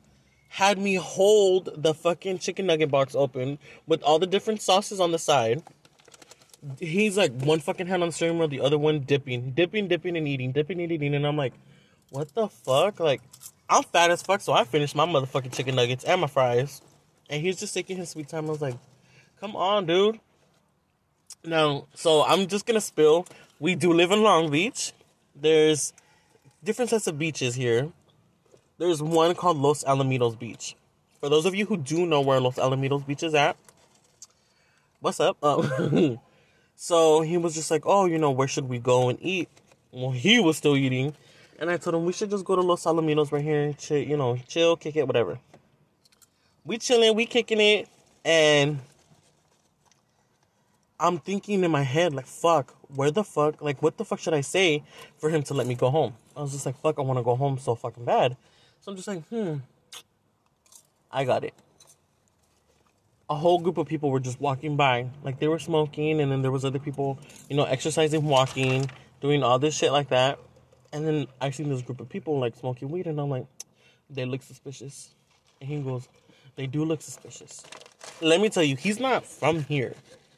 had 0.56 0.78
me 0.78 0.96
hold 0.96 1.70
the 1.76 1.94
fucking 1.94 2.40
chicken 2.40 2.66
nugget 2.66 2.90
box 2.90 3.14
open 3.14 3.60
with 3.88 4.02
all 4.04 4.20
the 4.20 4.26
different 4.26 4.62
sauces 4.62 5.02
on 5.02 5.12
the 5.12 5.20
side. 5.20 5.62
He's 6.80 7.18
like 7.18 7.34
one 7.42 7.60
fucking 7.60 7.88
hand 7.88 8.04
on 8.04 8.08
the 8.08 8.14
steering 8.14 8.40
wheel, 8.40 8.48
the 8.48 8.62
other 8.62 8.78
one 8.78 9.02
dipping, 9.02 9.52
dipping, 9.52 9.90
dipping, 9.90 10.16
and 10.16 10.26
eating, 10.26 10.54
dipping, 10.54 10.80
and 10.80 10.90
eating, 10.94 11.14
and 11.14 11.28
I'm 11.28 11.36
like, 11.36 11.52
what 12.10 12.34
the 12.34 12.48
fuck? 12.48 13.02
Like, 13.02 13.22
I'm 13.70 13.84
fat 13.84 14.12
as 14.12 14.22
fuck, 14.22 14.40
so 14.40 14.54
I 14.54 14.64
finished 14.64 14.96
my 14.96 15.06
motherfucking 15.06 15.54
chicken 15.54 15.76
nuggets 15.76 16.06
and 16.06 16.22
my 16.22 16.28
fries, 16.28 16.82
and 17.30 17.42
he's 17.42 17.60
just 17.60 17.74
taking 17.74 17.98
his 17.98 18.12
sweet 18.12 18.30
time. 18.30 18.46
I 18.46 18.52
was 18.52 18.62
like, 18.62 18.78
come 19.42 19.58
on, 19.58 19.86
dude. 19.86 20.22
Now, 21.44 21.88
so 21.96 22.24
I'm 22.24 22.48
just 22.48 22.66
gonna 22.66 22.80
spill. 22.80 23.28
We 23.60 23.76
do 23.76 23.92
live 23.92 24.12
in 24.12 24.24
Long 24.24 24.50
Beach. 24.50 24.94
There's 25.36 25.92
different 26.64 26.92
sets 26.92 27.08
of 27.08 27.20
beaches 27.20 27.56
here. 27.56 27.92
There's 28.78 29.02
one 29.02 29.36
called 29.36 29.58
Los 29.58 29.86
Alamitos 29.86 30.38
Beach. 30.38 30.76
For 31.22 31.30
those 31.30 31.46
of 31.46 31.56
you 31.56 31.66
who 31.66 31.78
do 31.78 32.06
know 32.06 32.20
where 32.20 32.42
Los 32.42 32.56
Alamitos 32.56 33.08
Beach 33.08 33.24
is 33.24 33.34
at, 33.34 33.56
what's 35.00 35.22
up? 35.22 35.38
Um, 35.42 36.20
so 36.76 37.22
he 37.22 37.38
was 37.38 37.56
just 37.56 37.72
like, 37.72 37.84
oh, 37.86 38.06
you 38.06 38.18
know, 38.18 38.32
where 38.32 38.50
should 38.50 38.68
we 38.68 38.80
go 38.80 39.08
and 39.08 39.18
eat? 39.22 39.48
Well, 39.92 40.12
he 40.12 40.42
was 40.42 40.58
still 40.58 40.76
eating. 40.76 41.14
And 41.58 41.70
I 41.70 41.78
told 41.78 41.96
him 41.96 42.04
we 42.04 42.12
should 42.12 42.30
just 42.30 42.44
go 42.44 42.58
to 42.58 42.62
Los 42.62 42.84
Alamitos 42.84 43.32
right 43.32 43.42
here, 43.42 43.72
chill, 43.74 43.98
you 43.98 44.18
know, 44.18 44.38
chill, 44.48 44.76
kick 44.76 44.98
it, 44.98 45.08
whatever. 45.08 45.40
We 46.66 46.78
chilling, 46.78 47.16
we 47.16 47.26
kicking 47.28 47.62
it, 47.62 47.88
and 48.26 48.80
I'm 51.00 51.20
thinking 51.20 51.64
in 51.64 51.72
my 51.72 51.84
head, 51.84 52.14
like, 52.14 52.26
fuck, 52.26 52.76
where 52.94 53.12
the 53.12 53.24
fuck, 53.24 53.62
like, 53.62 53.82
what 53.82 53.98
the 53.98 54.04
fuck 54.04 54.20
should 54.20 54.34
I 54.34 54.42
say 54.42 54.84
for 55.18 55.30
him 55.30 55.44
to 55.44 55.54
let 55.54 55.66
me 55.66 55.76
go 55.76 55.90
home? 55.90 56.16
I 56.36 56.42
was 56.42 56.52
just 56.52 56.66
like, 56.66 56.78
fuck, 56.82 57.00
I 57.00 57.04
want 57.04 57.20
to 57.20 57.24
go 57.24 57.38
home 57.38 57.58
so 57.58 57.76
fucking 57.76 58.04
bad. 58.04 58.36
So 58.86 58.92
I'm 58.92 58.98
just 58.98 59.08
like, 59.08 59.28
hmm, 59.30 59.56
I 61.12 61.24
got 61.24 61.44
it. 61.44 61.56
A 63.28 63.34
whole 63.34 63.58
group 63.58 63.80
of 63.80 63.88
people 63.88 64.12
were 64.12 64.20
just 64.20 64.40
walking 64.40 64.78
by, 64.78 65.10
like 65.24 65.40
they 65.40 65.48
were 65.48 65.58
smoking, 65.58 66.22
and 66.22 66.32
then 66.32 66.44
there 66.44 66.52
was 66.52 66.64
other 66.64 66.78
people, 66.78 67.18
you 67.50 67.58
know, 67.58 67.64
exercising, 67.64 68.24
walking, 68.26 68.88
doing 69.22 69.42
all 69.42 69.58
this 69.58 69.76
shit 69.76 69.92
like 69.92 70.10
that. 70.10 70.38
And 70.94 71.04
then 71.04 71.26
I 71.42 71.50
seen 71.50 71.68
this 71.68 71.82
group 71.82 72.00
of 72.00 72.10
people 72.10 72.38
like 72.38 72.56
smoking 72.56 72.92
weed, 72.92 73.08
and 73.08 73.20
I'm 73.20 73.28
like, 73.28 73.48
they 74.08 74.24
look 74.24 74.44
suspicious. 74.44 75.16
And 75.60 75.68
he 75.68 75.82
goes, 75.82 76.08
they 76.56 76.68
do 76.68 76.86
look 76.86 77.02
suspicious. 77.02 77.64
Let 78.22 78.40
me 78.40 78.50
tell 78.50 78.62
you, 78.62 78.76
he's 78.76 79.00
not 79.00 79.26
from 79.26 79.64
here. 79.64 79.96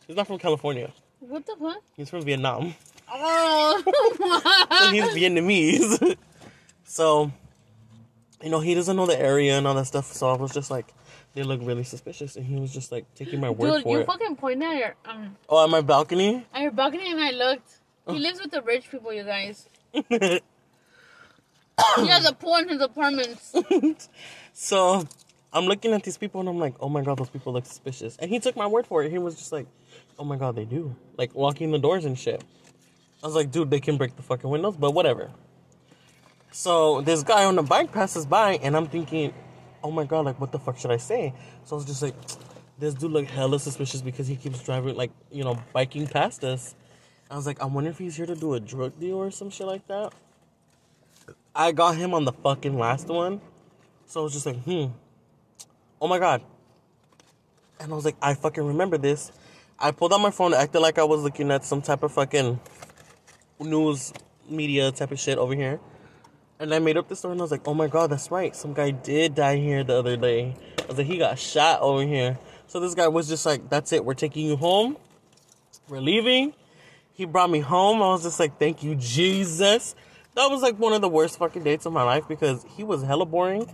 He's 0.08 0.16
not 0.16 0.26
from 0.26 0.40
California. 0.40 0.94
What 1.20 1.46
the 1.46 1.58
fuck? 1.60 1.84
He's 1.98 2.10
from 2.10 2.22
Vietnam. 2.22 2.76
Oh. 3.12 3.84
so 4.80 4.92
he's 4.92 5.04
Vietnamese. 5.04 6.16
so, 6.86 7.30
you 8.44 8.50
know, 8.50 8.60
he 8.60 8.76
doesn't 8.76 8.96
know 8.96 9.06
the 9.06 9.20
area 9.20 9.58
and 9.58 9.66
all 9.68 9.74
that 9.76 9.86
stuff. 9.86 10.14
So 10.14 10.30
I 10.30 10.38
was 10.38 10.52
just 10.54 10.70
like, 10.70 10.94
they 11.34 11.44
look 11.44 11.60
really 11.64 11.84
suspicious, 11.84 12.36
and 12.36 12.46
he 12.46 12.56
was 12.60 12.74
just 12.74 12.92
like 12.92 13.06
taking 13.16 13.40
my 13.40 13.50
word 13.50 13.74
Dude, 13.76 13.84
for 13.84 13.96
you 13.98 14.02
it. 14.02 14.08
fucking 14.08 14.36
pointed 14.38 14.68
at 14.68 14.78
your 14.78 14.96
um 15.06 15.36
Oh, 15.50 15.64
at 15.64 15.70
my 15.70 15.82
balcony. 15.82 16.46
at 16.54 16.62
your 16.62 16.72
balcony 16.72 17.12
and 17.12 17.20
I 17.20 17.32
looked. 17.32 17.78
Oh. 18.08 18.14
He 18.14 18.20
lives 18.20 18.40
with 18.42 18.52
the 18.52 18.62
rich 18.62 18.90
people, 18.90 19.14
you 19.14 19.24
guys. 19.24 19.68
He 21.98 22.08
has 22.08 22.28
a 22.28 22.34
pool 22.34 22.56
in 22.56 22.70
his 22.70 22.82
apartments. 22.82 23.56
so 24.54 25.04
I'm 25.54 25.66
looking 25.66 25.94
at 25.94 26.04
these 26.04 26.18
people 26.18 26.40
and 26.40 26.50
I'm 26.50 26.58
like, 26.58 26.74
oh 26.80 26.90
my 26.90 27.02
god, 27.04 27.20
those 27.20 27.30
people 27.30 27.54
look 27.54 27.66
suspicious. 27.66 28.18
And 28.18 28.32
he 28.32 28.40
took 28.40 28.56
my 28.56 28.66
word 28.66 28.88
for 28.88 29.04
it. 29.04 29.12
He 29.12 29.20
was 29.20 29.36
just 29.36 29.52
like, 29.52 29.68
oh 30.18 30.24
my 30.24 30.38
god, 30.38 30.56
they 30.56 30.66
do. 30.66 30.96
Like 31.18 31.36
locking 31.36 31.72
the 31.72 31.78
doors 31.80 32.06
and 32.06 32.18
shit. 32.18 32.44
I 33.24 33.28
was 33.28 33.36
like, 33.36 33.52
dude, 33.52 33.70
they 33.70 33.80
can 33.80 33.98
break 33.98 34.16
the 34.16 34.24
fucking 34.24 34.50
windows, 34.50 34.76
but 34.78 34.92
whatever. 34.92 35.30
So 36.52 37.02
this 37.02 37.24
guy 37.24 37.46
on 37.46 37.56
the 37.56 37.64
bike 37.64 37.92
passes 37.92 38.26
by 38.26 38.54
and 38.64 38.76
I'm 38.76 38.88
thinking, 38.88 39.34
oh 39.84 39.92
my 39.92 40.06
god, 40.06 40.26
like 40.26 40.40
what 40.40 40.52
the 40.52 40.60
fuck 40.60 40.78
should 40.78 40.92
I 40.92 40.98
say? 40.98 41.34
So 41.66 41.76
I 41.76 41.78
was 41.78 41.86
just 41.86 42.02
like, 42.02 42.16
this 42.80 42.94
dude 42.94 43.12
look 43.12 43.26
hella 43.26 43.60
suspicious 43.60 44.02
because 44.02 44.28
he 44.28 44.36
keeps 44.36 44.64
driving 44.64 44.96
like, 44.96 45.12
you 45.32 45.44
know, 45.44 45.60
biking 45.74 46.08
past 46.08 46.44
us. 46.44 46.76
I 47.30 47.36
was 47.36 47.46
like, 47.46 47.62
I 47.62 47.66
wonder 47.66 47.90
if 47.90 47.98
he's 47.98 48.16
here 48.16 48.26
to 48.26 48.36
do 48.36 48.54
a 48.54 48.60
drug 48.60 49.00
deal 49.00 49.16
or 49.16 49.32
some 49.32 49.50
shit 49.50 49.68
like 49.68 49.88
that. 49.88 50.14
I 51.56 51.72
got 51.72 51.96
him 51.96 52.14
on 52.14 52.24
the 52.24 52.32
fucking 52.32 52.78
last 52.78 53.08
one. 53.08 53.42
So 54.06 54.22
I 54.22 54.24
was 54.24 54.34
just 54.34 54.46
like, 54.46 54.64
hmm. 54.64 54.86
Oh 56.00 56.08
my 56.08 56.20
god. 56.20 56.42
And 57.80 57.92
I 57.92 57.96
was 57.96 58.06
like, 58.06 58.16
I 58.22 58.34
fucking 58.34 58.64
remember 58.64 58.98
this. 58.98 59.32
I 59.80 59.92
pulled 59.92 60.14
out 60.14 60.22
my 60.22 60.32
phone, 60.32 60.54
acted 60.54 60.82
like 60.82 60.98
I 60.98 61.04
was 61.04 61.22
looking 61.22 61.52
at 61.52 61.64
some 61.66 61.82
type 61.82 62.04
of 62.04 62.12
fucking 62.12 62.60
news 63.60 64.14
media 64.50 64.92
type 64.92 65.12
of 65.12 65.20
shit 65.20 65.38
over 65.38 65.54
here. 65.54 65.80
And 66.60 66.74
I 66.74 66.80
made 66.80 66.98
up 66.98 67.08
this 67.08 67.20
story 67.20 67.34
and 67.34 67.42
I 67.42 67.44
was 67.44 67.52
like, 67.52 67.68
oh 67.68 67.74
my 67.76 67.88
god, 67.88 68.10
that's 68.10 68.32
right. 68.32 68.56
Some 68.56 68.74
guy 68.74 68.90
did 68.92 69.36
die 69.36 69.58
here 69.58 69.84
the 69.84 69.96
other 69.96 70.18
day. 70.18 70.56
I 70.80 70.86
was 70.88 70.98
like, 70.98 71.06
he 71.06 71.18
got 71.18 71.38
shot 71.38 71.82
over 71.82 72.04
here. 72.04 72.40
So 72.66 72.80
this 72.80 72.96
guy 72.96 73.08
was 73.08 73.28
just 73.28 73.46
like, 73.46 73.70
that's 73.70 73.92
it, 73.94 74.04
we're 74.04 74.16
taking 74.16 74.46
you 74.46 74.56
home. 74.56 74.98
We're 75.88 76.02
leaving. 76.02 76.54
He 77.14 77.26
brought 77.26 77.50
me 77.50 77.60
home. 77.60 78.02
I 78.02 78.08
was 78.08 78.24
just 78.24 78.40
like, 78.40 78.60
thank 78.60 78.84
you, 78.84 78.96
Jesus. 78.96 79.96
That 80.36 80.50
was 80.52 80.62
like 80.62 80.78
one 80.78 80.94
of 80.94 81.02
the 81.02 81.10
worst 81.10 81.40
fucking 81.40 81.64
dates 81.64 81.86
of 81.86 81.94
my 81.94 82.04
life 82.04 82.28
because 82.28 82.66
he 82.76 82.84
was 82.84 83.04
hella 83.04 83.26
boring. 83.26 83.72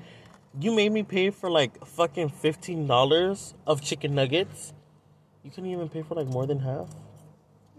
You 0.60 0.74
made 0.74 0.92
me 0.92 1.04
pay 1.04 1.30
for 1.30 1.50
like 1.50 1.86
fucking 1.86 2.30
$15 2.30 3.54
of 3.66 3.82
chicken 3.82 4.14
nuggets. 4.14 4.74
You 5.44 5.52
couldn't 5.52 5.72
even 5.72 5.90
pay 5.90 6.04
for 6.04 6.16
like 6.16 6.28
more 6.28 6.46
than 6.46 6.60
half. 6.60 6.90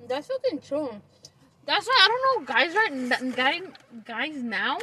That's 0.08 0.26
fucking 0.26 0.60
true. 0.60 1.00
That's 1.66 1.86
why 1.86 1.98
I 2.02 2.08
don't 2.08 2.24
know, 2.40 2.46
guys. 2.54 2.74
Right, 2.74 3.36
guys, 3.36 3.62
guys 4.04 4.42
now, 4.42 4.78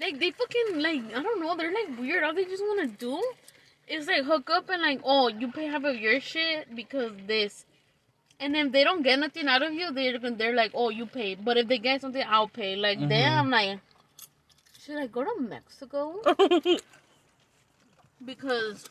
like 0.00 0.18
they 0.18 0.30
fucking 0.32 0.80
like 0.80 1.02
I 1.14 1.22
don't 1.22 1.40
know. 1.40 1.56
They're 1.56 1.72
like 1.72 1.98
weird. 1.98 2.24
All 2.24 2.34
they 2.34 2.44
just 2.44 2.62
want 2.62 2.80
to 2.90 2.96
do 2.96 3.22
is 3.86 4.06
like 4.06 4.24
hook 4.24 4.50
up 4.50 4.68
and 4.68 4.82
like, 4.82 5.00
oh, 5.04 5.28
you 5.28 5.50
pay 5.52 5.66
half 5.66 5.84
of 5.84 5.96
your 5.96 6.20
shit 6.20 6.74
because 6.74 7.12
this, 7.26 7.64
and 8.40 8.56
if 8.56 8.72
they 8.72 8.82
don't 8.84 9.02
get 9.02 9.18
nothing 9.18 9.46
out 9.48 9.62
of 9.62 9.72
you, 9.72 9.92
they're 9.92 10.18
they're 10.18 10.54
like, 10.54 10.72
oh, 10.74 10.88
you 10.90 11.06
pay. 11.06 11.34
But 11.36 11.56
if 11.56 11.68
they 11.68 11.78
get 11.78 12.00
something, 12.00 12.24
I'll 12.28 12.48
pay. 12.48 12.74
Like 12.76 12.98
Mhm. 12.98 13.08
damn, 13.08 13.50
like 13.50 13.78
should 14.80 14.96
I 14.98 15.06
go 15.06 15.22
to 15.22 15.40
Mexico? 15.40 16.20
because 18.24 18.84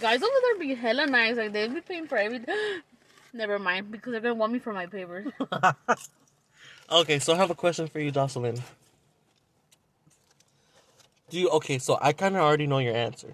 guys 0.00 0.22
over 0.22 0.32
there 0.42 0.58
be 0.58 0.74
hella 0.74 1.06
nice. 1.06 1.36
Like 1.36 1.52
they 1.52 1.68
be 1.68 1.80
paying 1.80 2.06
for 2.06 2.18
everything. 2.18 2.54
Never 3.34 3.58
mind, 3.58 3.90
because 3.90 4.12
they're 4.12 4.20
gonna 4.20 4.34
want 4.34 4.52
me 4.52 4.60
for 4.60 4.72
my 4.72 4.86
papers. 4.86 5.26
Okay, 6.90 7.18
so 7.18 7.32
I 7.32 7.36
have 7.36 7.50
a 7.50 7.54
question 7.54 7.86
for 7.88 7.98
you, 7.98 8.10
Jocelyn. 8.10 8.62
Do 11.30 11.38
you 11.38 11.48
okay? 11.48 11.78
So 11.78 11.98
I 12.00 12.12
kind 12.12 12.36
of 12.36 12.42
already 12.42 12.66
know 12.66 12.78
your 12.78 12.94
answer, 12.94 13.32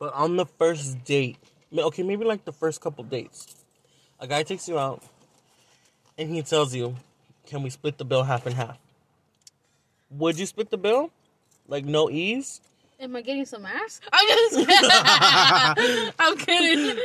but 0.00 0.12
on 0.12 0.34
the 0.34 0.44
first 0.44 1.04
date, 1.04 1.36
okay, 1.72 2.02
maybe 2.02 2.24
like 2.24 2.44
the 2.44 2.52
first 2.52 2.80
couple 2.80 3.04
dates, 3.04 3.54
a 4.18 4.26
guy 4.26 4.42
takes 4.42 4.66
you 4.66 4.76
out, 4.76 5.04
and 6.18 6.28
he 6.28 6.42
tells 6.42 6.74
you, 6.74 6.96
"Can 7.46 7.62
we 7.62 7.70
split 7.70 7.96
the 7.96 8.04
bill 8.04 8.24
half 8.24 8.44
and 8.44 8.56
half?" 8.56 8.76
Would 10.10 10.36
you 10.38 10.46
split 10.46 10.70
the 10.70 10.78
bill, 10.78 11.12
like 11.68 11.84
no 11.84 12.10
ease? 12.10 12.60
Am 12.98 13.14
I 13.14 13.20
getting 13.20 13.44
some 13.46 13.64
ass? 13.64 14.00
I'm 14.12 14.28
just 14.28 14.56
kidding. 14.66 16.10
I'm 16.18 16.36
kidding. 16.36 16.98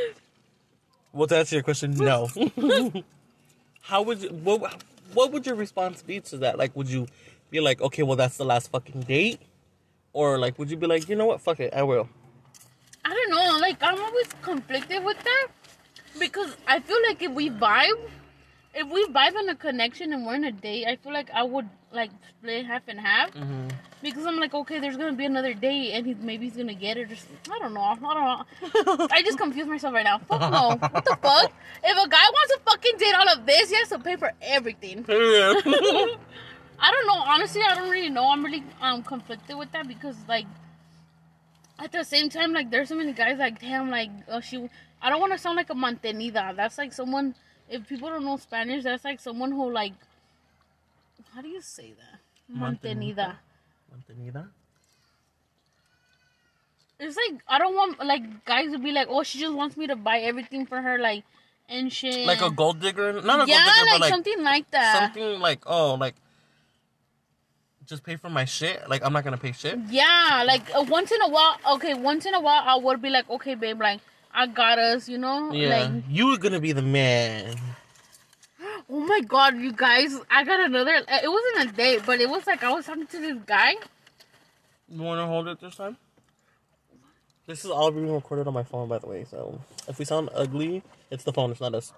Well, 1.12 1.26
to 1.28 1.36
answer 1.36 1.56
your 1.56 1.62
question, 1.62 1.94
no. 1.94 2.28
How 3.82 4.02
would 4.02 4.22
you? 4.22 4.30
What, 4.30 4.82
what 5.12 5.32
would 5.32 5.46
your 5.46 5.56
response 5.56 6.02
be 6.02 6.20
to 6.20 6.38
that? 6.38 6.58
Like, 6.58 6.74
would 6.76 6.88
you 6.88 7.06
be 7.50 7.60
like, 7.60 7.80
okay, 7.82 8.02
well, 8.02 8.16
that's 8.16 8.36
the 8.36 8.44
last 8.44 8.70
fucking 8.70 9.02
date, 9.02 9.40
or 10.12 10.38
like, 10.38 10.58
would 10.58 10.70
you 10.70 10.76
be 10.76 10.86
like, 10.86 11.08
you 11.08 11.16
know 11.16 11.26
what, 11.26 11.40
fuck 11.40 11.60
it, 11.60 11.74
I 11.74 11.82
will. 11.82 12.08
I 13.04 13.10
don't 13.10 13.30
know. 13.30 13.58
Like 13.58 13.76
I'm 13.82 14.00
always 14.00 14.28
conflicted 14.42 15.04
with 15.04 15.22
that 15.22 15.48
because 16.18 16.56
I 16.66 16.80
feel 16.80 16.98
like 17.08 17.22
if 17.22 17.32
we 17.32 17.50
vibe, 17.50 18.08
if 18.74 18.88
we 18.88 19.04
vibe 19.06 19.38
in 19.38 19.48
a 19.48 19.54
connection 19.54 20.12
and 20.12 20.26
we're 20.26 20.34
in 20.36 20.44
a 20.44 20.52
date, 20.52 20.86
I 20.86 20.96
feel 20.96 21.12
like 21.12 21.30
I 21.30 21.42
would 21.42 21.68
like 21.92 22.10
split 22.28 22.64
half 22.66 22.82
and 22.88 22.98
half 22.98 23.30
Mm-hmm. 23.34 23.68
because 24.02 24.24
I'm 24.24 24.38
like, 24.40 24.54
okay, 24.54 24.80
there's 24.80 24.96
gonna 24.96 25.12
be 25.12 25.26
another 25.26 25.52
date 25.52 25.92
and 25.92 26.06
he 26.06 26.14
maybe 26.14 26.46
he's 26.46 26.56
gonna 26.56 26.74
get 26.74 26.96
it. 26.96 27.10
Or. 27.12 27.16
I 27.54 27.58
don't 27.58 27.74
know. 27.74 27.82
I 27.82 27.94
don't 27.96 28.98
know. 28.98 29.08
I 29.10 29.22
just 29.22 29.36
confuse 29.38 29.66
myself 29.66 29.92
right 29.94 30.04
now. 30.04 30.18
Fuck 30.18 30.40
no. 30.50 30.68
What 30.90 31.04
the 31.04 31.16
fuck? 31.20 31.52
If 31.84 32.06
a 32.06 32.08
guy 32.08 32.26
wants 32.36 32.54
to 32.54 32.60
fucking 32.64 32.96
date 32.98 33.14
all 33.14 33.28
of 33.28 33.44
this, 33.46 33.68
he 33.70 33.76
has 33.76 33.88
to 33.90 33.98
pay 33.98 34.16
for 34.16 34.32
everything. 34.40 35.04
I 36.84 36.90
don't 36.90 37.06
know. 37.06 37.22
Honestly, 37.34 37.62
I 37.62 37.74
don't 37.74 37.90
really 37.90 38.10
know. 38.10 38.28
I'm 38.30 38.44
really 38.44 38.64
um 38.80 39.02
conflicted 39.02 39.56
with 39.56 39.70
that 39.72 39.86
because 39.86 40.16
like 40.28 40.46
at 41.78 41.92
the 41.92 42.04
same 42.04 42.28
time, 42.30 42.52
like 42.52 42.70
there's 42.70 42.88
so 42.88 42.94
many 42.96 43.12
guys 43.12 43.38
like 43.38 43.60
damn, 43.60 43.90
like 43.90 44.10
uh, 44.28 44.40
she. 44.40 44.68
I 45.00 45.10
don't 45.10 45.20
want 45.20 45.32
to 45.32 45.38
sound 45.38 45.56
like 45.56 45.68
a 45.70 45.74
mantenida. 45.74 46.56
That's 46.56 46.78
like 46.78 46.92
someone. 46.92 47.34
If 47.72 47.88
people 47.88 48.08
don't 48.08 48.24
know 48.24 48.36
Spanish, 48.36 48.84
that's 48.84 49.04
like 49.04 49.20
someone 49.20 49.52
who 49.52 49.70
like. 49.72 49.94
How 51.34 51.40
do 51.40 51.48
you 51.48 51.62
say 51.62 51.94
that? 51.98 52.20
Mantenida. 52.54 53.16
Mantenida. 53.16 53.36
Mantenida. 53.90 54.48
It's 57.02 57.16
like 57.16 57.42
I 57.48 57.58
don't 57.58 57.74
want 57.74 58.04
like 58.06 58.44
guys 58.44 58.70
to 58.70 58.78
be 58.78 58.92
like, 58.92 59.08
oh, 59.10 59.24
she 59.24 59.40
just 59.40 59.52
wants 59.52 59.76
me 59.76 59.88
to 59.88 59.96
buy 59.96 60.18
everything 60.18 60.66
for 60.66 60.80
her, 60.80 60.98
like 60.98 61.24
and 61.68 61.92
shit. 61.92 62.26
Like 62.26 62.42
a 62.42 62.50
gold 62.50 62.80
digger, 62.80 63.20
not 63.20 63.48
a 63.48 63.50
yeah, 63.50 63.64
gold 63.64 63.74
digger, 63.74 63.86
like, 63.86 63.92
but 63.94 64.00
like 64.00 64.10
something 64.10 64.42
like 64.42 64.70
that. 64.70 64.98
something 65.00 65.40
like 65.40 65.62
oh, 65.66 65.94
like 65.94 66.14
just 67.86 68.04
pay 68.04 68.14
for 68.14 68.30
my 68.30 68.44
shit. 68.44 68.88
Like 68.88 69.04
I'm 69.04 69.12
not 69.12 69.24
gonna 69.24 69.36
pay 69.36 69.50
shit. 69.50 69.80
Yeah, 69.88 70.44
like 70.46 70.62
uh, 70.76 70.84
once 70.88 71.10
in 71.10 71.20
a 71.22 71.28
while. 71.28 71.56
Okay, 71.74 71.94
once 71.94 72.24
in 72.24 72.34
a 72.34 72.40
while, 72.40 72.62
I 72.64 72.76
would 72.76 73.02
be 73.02 73.10
like, 73.10 73.28
okay, 73.28 73.56
babe, 73.56 73.80
like 73.80 74.00
I 74.34 74.46
got 74.46 74.78
us, 74.78 75.08
you 75.08 75.18
know. 75.18 75.52
Yeah, 75.52 75.84
Like, 75.90 76.04
you 76.08 76.28
were 76.28 76.38
gonna 76.38 76.60
be 76.60 76.72
the 76.72 76.82
man. 76.82 77.54
oh 78.88 79.00
my 79.00 79.20
god, 79.20 79.56
you 79.58 79.72
guys, 79.72 80.16
I 80.30 80.44
got 80.44 80.60
another. 80.60 80.92
uh, 81.08 81.18
It 81.22 81.28
wasn't 81.30 81.70
a 81.70 81.76
date, 81.76 82.02
but 82.06 82.20
it 82.20 82.28
was 82.28 82.46
like 82.46 82.62
I 82.62 82.72
was 82.72 82.86
talking 82.86 83.06
to 83.06 83.18
this 83.20 83.38
guy. 83.46 83.74
You 84.88 85.02
wanna 85.02 85.26
hold 85.26 85.48
it 85.48 85.60
this 85.60 85.76
time? 85.76 85.96
This 87.46 87.64
is 87.64 87.70
all 87.70 87.90
being 87.90 88.10
recorded 88.12 88.46
on 88.46 88.54
my 88.54 88.62
phone, 88.62 88.88
by 88.88 88.98
the 88.98 89.06
way. 89.08 89.24
So 89.24 89.60
if 89.88 89.98
we 89.98 90.04
sound 90.04 90.30
ugly, 90.34 90.82
it's 91.10 91.24
the 91.24 91.32
phone. 91.32 91.50
It's 91.50 91.60
not 91.60 91.74
us. 91.74 91.92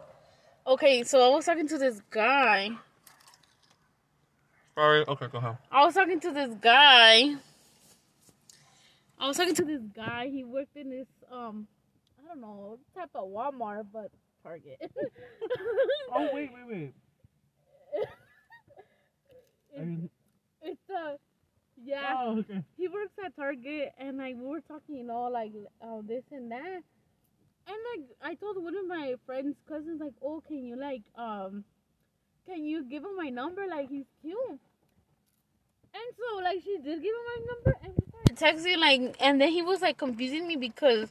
Okay, 0.67 1.05
so 1.05 1.21
I 1.25 1.35
was 1.35 1.45
talking 1.45 1.69
to 1.69 1.79
this 1.79 2.01
guy. 2.11 2.71
Sorry. 4.75 5.05
Okay, 5.07 5.27
go 5.31 5.39
ahead. 5.39 5.59
I 5.71 5.85
was 5.85 5.95
talking 5.95 6.19
to 6.21 6.31
this 6.33 6.51
guy. 6.61 7.35
I 9.21 9.29
was 9.29 9.37
talking 9.37 9.55
to 9.55 9.65
this 9.65 9.83
guy. 9.95 10.29
He 10.29 10.43
worked 10.45 10.77
in 10.77 10.91
this 10.91 11.07
um, 11.31 11.67
I 11.71 11.74
don't 12.35 12.41
know 12.41 12.79
type 12.95 13.11
of 13.15 13.29
Walmart, 13.29 13.87
but 13.93 14.11
Target. 14.43 14.91
Oh 16.13 16.29
wait, 16.35 16.51
wait, 16.53 16.67
wait. 16.69 16.95
it's, 19.75 20.13
it's 20.63 20.91
uh, 20.91 21.17
yeah. 21.83 22.15
Oh, 22.19 22.39
okay. 22.39 22.63
He 22.77 22.89
works 22.89 23.13
at 23.25 23.37
Target, 23.37 23.93
and 23.99 24.19
like 24.19 24.37
we 24.37 24.47
were 24.47 24.61
talking, 24.61 24.97
you 24.97 25.05
know, 25.05 25.25
like 25.25 25.53
uh, 25.83 26.01
this 26.07 26.25
and 26.31 26.51
that. 26.51 26.83
And 27.67 27.77
like 27.97 28.07
I 28.23 28.35
told 28.35 28.63
one 28.63 28.77
of 28.77 28.87
my 28.87 29.15
friends' 29.27 29.57
cousins, 29.67 30.01
like, 30.01 30.13
oh, 30.23 30.43
can 30.47 30.65
you 30.65 30.77
like 30.77 31.03
um, 31.17 31.65
can 32.47 32.65
you 32.65 32.85
give 32.85 33.03
him 33.05 33.17
my 33.17 33.31
number? 33.31 33.63
Like 33.69 33.89
he's 33.89 34.07
cute. 34.21 34.39
And 35.95 36.11
so 36.19 36.43
like 36.43 36.61
she 36.63 36.77
did 36.77 37.03
give 37.03 37.15
him 37.15 37.27
my 37.27 37.39
number, 37.55 37.79
and 37.83 37.95
we 37.97 38.05
started 38.09 38.37
texting, 38.37 38.79
like, 38.79 39.17
and 39.21 39.41
then 39.41 39.51
he 39.51 39.63
was 39.63 39.81
like 39.81 39.97
confusing 39.97 40.47
me 40.47 40.57
because, 40.57 41.09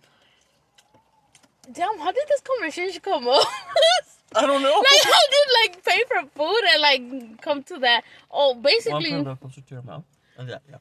damn, 1.71 1.97
how 1.99 2.11
did 2.11 2.23
this 2.27 2.41
conversation 2.41 3.01
come 3.01 3.27
up? 3.27 3.47
I 4.35 4.47
don't 4.47 4.63
know. 4.63 4.77
like 4.91 5.03
how 5.03 5.25
did 5.35 5.47
like 5.63 5.85
pay 5.85 6.03
for 6.07 6.27
food 6.35 6.61
and 6.73 6.81
like 6.81 7.41
come 7.41 7.63
to 7.63 7.77
that? 7.79 8.03
Oh, 8.31 8.55
basically, 8.55 9.11
pound 9.11 9.39
closer 9.39 9.61
to 9.61 9.73
your 9.75 9.83
mouth. 9.83 10.03
Yeah, 10.39 10.57
yeah. 10.69 10.77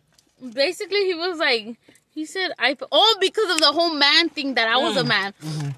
basically 0.54 1.04
he 1.04 1.14
was 1.14 1.38
like 1.38 1.76
he 2.14 2.24
said 2.24 2.50
i 2.58 2.74
oh 2.90 3.16
because 3.20 3.50
of 3.54 3.58
the 3.60 3.70
whole 3.72 3.92
man 3.94 4.28
thing 4.30 4.54
that 4.54 4.66
i 4.66 4.76
was 4.78 4.96
a 4.96 5.02
Mm. 5.02 5.08
man 5.08 5.34
Mhm. 5.42 5.74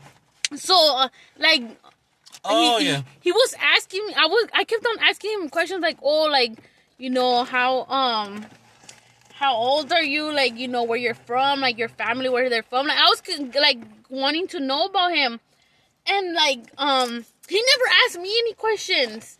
so 0.58 0.96
uh, 0.96 1.08
like 1.38 1.62
Oh 2.44 2.78
he, 2.78 2.87
yeah. 2.87 2.96
he, 2.99 3.04
he 3.30 3.32
was 3.32 3.54
asking 3.61 4.06
me 4.06 4.14
i 4.14 4.26
was 4.26 4.49
i 4.54 4.62
kept 4.64 4.87
on 4.87 4.96
asking 5.00 5.32
him 5.32 5.49
questions 5.49 5.82
like 5.82 5.99
oh 6.02 6.26
like 6.30 6.52
you 6.99 7.11
know 7.11 7.42
how 7.44 7.84
um 7.87 8.46
how 9.34 9.54
old 9.56 9.92
are 9.92 10.02
you 10.04 10.32
like 10.32 10.56
you 10.56 10.68
know 10.68 10.84
where 10.84 10.99
you're 10.99 11.14
from 11.26 11.61
like 11.61 11.76
your 11.76 11.88
family 11.88 12.28
where 12.28 12.49
they're 12.49 12.62
from 12.62 12.87
like 12.87 12.96
i 12.99 13.08
was 13.11 13.20
like 13.56 13.78
wanting 14.14 14.47
to 14.49 14.61
know 14.61 14.85
about 14.87 15.12
him. 15.12 15.40
And 16.06 16.35
like 16.35 16.71
um 16.78 17.25
he 17.49 17.62
never 17.73 17.85
asked 18.06 18.18
me 18.18 18.28
any 18.28 18.54
questions. 18.54 19.38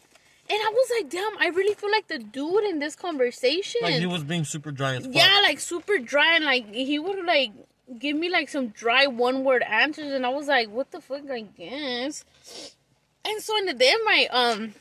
And 0.49 0.59
i 0.61 0.69
was 0.69 0.91
like 0.99 1.11
damn 1.11 1.39
i 1.39 1.47
really 1.47 1.75
feel 1.75 1.91
like 1.91 2.07
the 2.09 2.19
dude 2.19 2.65
in 2.65 2.79
this 2.79 2.95
conversation. 2.95 3.81
Like 3.83 3.95
he 3.95 4.07
was 4.07 4.25
being 4.25 4.45
super 4.45 4.71
dry 4.71 4.99
yeah, 4.99 5.41
like 5.43 5.59
super 5.59 5.99
dry, 5.99 6.37
and 6.37 6.45
like 6.45 6.73
he 6.73 6.99
would 6.99 7.25
like 7.25 7.53
give 7.99 8.17
me 8.17 8.31
like 8.31 8.49
some 8.49 8.69
dry 8.69 9.07
one 9.07 9.45
word 9.45 9.63
answers, 9.63 10.13
and 10.13 10.25
I 10.25 10.31
was 10.31 10.49
like, 10.49 10.71
"What 10.71 10.91
the 10.91 11.01
fuck?" 11.01 11.31
I 11.31 11.43
guess. 11.43 12.25
And 13.25 13.43
so 13.43 13.57
in 13.59 13.67
the 13.67 13.75
day 13.75 13.93
of 13.93 14.01
my 14.05 14.29
um, 14.31 14.75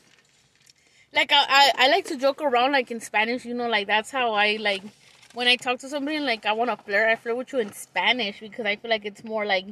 like 1.14 1.32
I, 1.32 1.44
I 1.48 1.72
I 1.84 1.88
like 1.88 2.06
to 2.06 2.16
joke 2.16 2.42
around 2.42 2.72
like 2.72 2.90
in 2.90 3.00
Spanish, 3.00 3.44
you 3.44 3.54
know, 3.54 3.68
like 3.68 3.86
that's 3.86 4.10
how 4.10 4.32
I 4.32 4.56
like 4.56 4.82
when 5.32 5.46
I 5.48 5.56
talk 5.56 5.78
to 5.80 5.88
somebody 5.88 6.16
and 6.16 6.26
like 6.26 6.46
I 6.46 6.52
want 6.52 6.70
to 6.70 6.76
flirt, 6.76 7.08
I 7.08 7.16
flirt 7.16 7.36
with 7.36 7.52
you 7.52 7.60
in 7.60 7.72
Spanish 7.72 8.40
because 8.40 8.66
I 8.66 8.76
feel 8.76 8.90
like 8.90 9.04
it's 9.04 9.24
more 9.24 9.44
like 9.46 9.66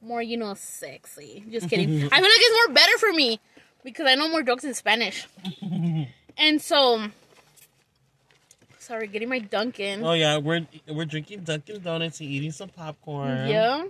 more 0.00 0.22
you 0.22 0.36
know 0.36 0.54
sexy. 0.54 1.44
Just 1.50 1.68
kidding. 1.70 1.88
I 1.88 2.08
feel 2.08 2.08
like 2.10 2.12
it's 2.22 2.68
more 2.68 2.74
better 2.74 2.98
for 2.98 3.12
me 3.12 3.40
because 3.84 4.06
I 4.06 4.14
know 4.14 4.28
more 4.28 4.42
jokes 4.42 4.64
in 4.64 4.74
Spanish. 4.74 5.26
and 6.38 6.60
so. 6.60 7.08
Sorry, 8.78 9.06
getting 9.06 9.28
my 9.28 9.38
Dunkin'. 9.38 10.02
Oh 10.02 10.14
yeah, 10.14 10.38
we're 10.38 10.66
we're 10.88 11.04
drinking 11.04 11.40
Dunkin' 11.40 11.82
Donuts 11.82 12.20
and 12.20 12.28
eating 12.30 12.52
some 12.52 12.70
popcorn. 12.70 13.48
Yeah. 13.48 13.84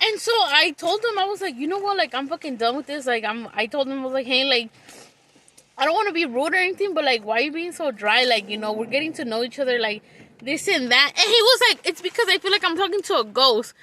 And 0.00 0.20
so 0.20 0.30
I 0.32 0.72
told 0.76 1.00
him 1.00 1.18
I 1.18 1.24
was 1.24 1.40
like, 1.40 1.56
you 1.56 1.66
know 1.66 1.78
what, 1.78 1.96
like 1.96 2.14
I'm 2.14 2.28
fucking 2.28 2.56
done 2.56 2.76
with 2.76 2.86
this. 2.86 3.06
Like 3.06 3.24
I'm 3.24 3.48
I 3.54 3.66
told 3.66 3.88
him 3.88 4.00
I 4.00 4.04
was 4.04 4.12
like, 4.12 4.26
hey, 4.26 4.44
like 4.44 4.70
I 5.78 5.84
don't 5.84 5.94
want 5.94 6.08
to 6.08 6.14
be 6.14 6.24
rude 6.24 6.52
or 6.52 6.56
anything, 6.56 6.94
but 6.94 7.04
like 7.04 7.24
why 7.24 7.38
are 7.38 7.40
you 7.40 7.52
being 7.52 7.72
so 7.72 7.90
dry? 7.90 8.24
Like, 8.24 8.48
you 8.48 8.58
know, 8.58 8.72
we're 8.72 8.86
getting 8.86 9.12
to 9.14 9.24
know 9.24 9.42
each 9.42 9.58
other 9.58 9.78
like 9.80 10.02
this 10.40 10.68
and 10.68 10.90
that. 10.90 11.12
And 11.16 11.26
he 11.26 11.42
was 11.42 11.60
like, 11.70 11.86
It's 11.86 12.02
because 12.02 12.26
I 12.28 12.38
feel 12.38 12.52
like 12.52 12.64
I'm 12.64 12.76
talking 12.76 13.02
to 13.02 13.18
a 13.18 13.24
ghost. 13.24 13.74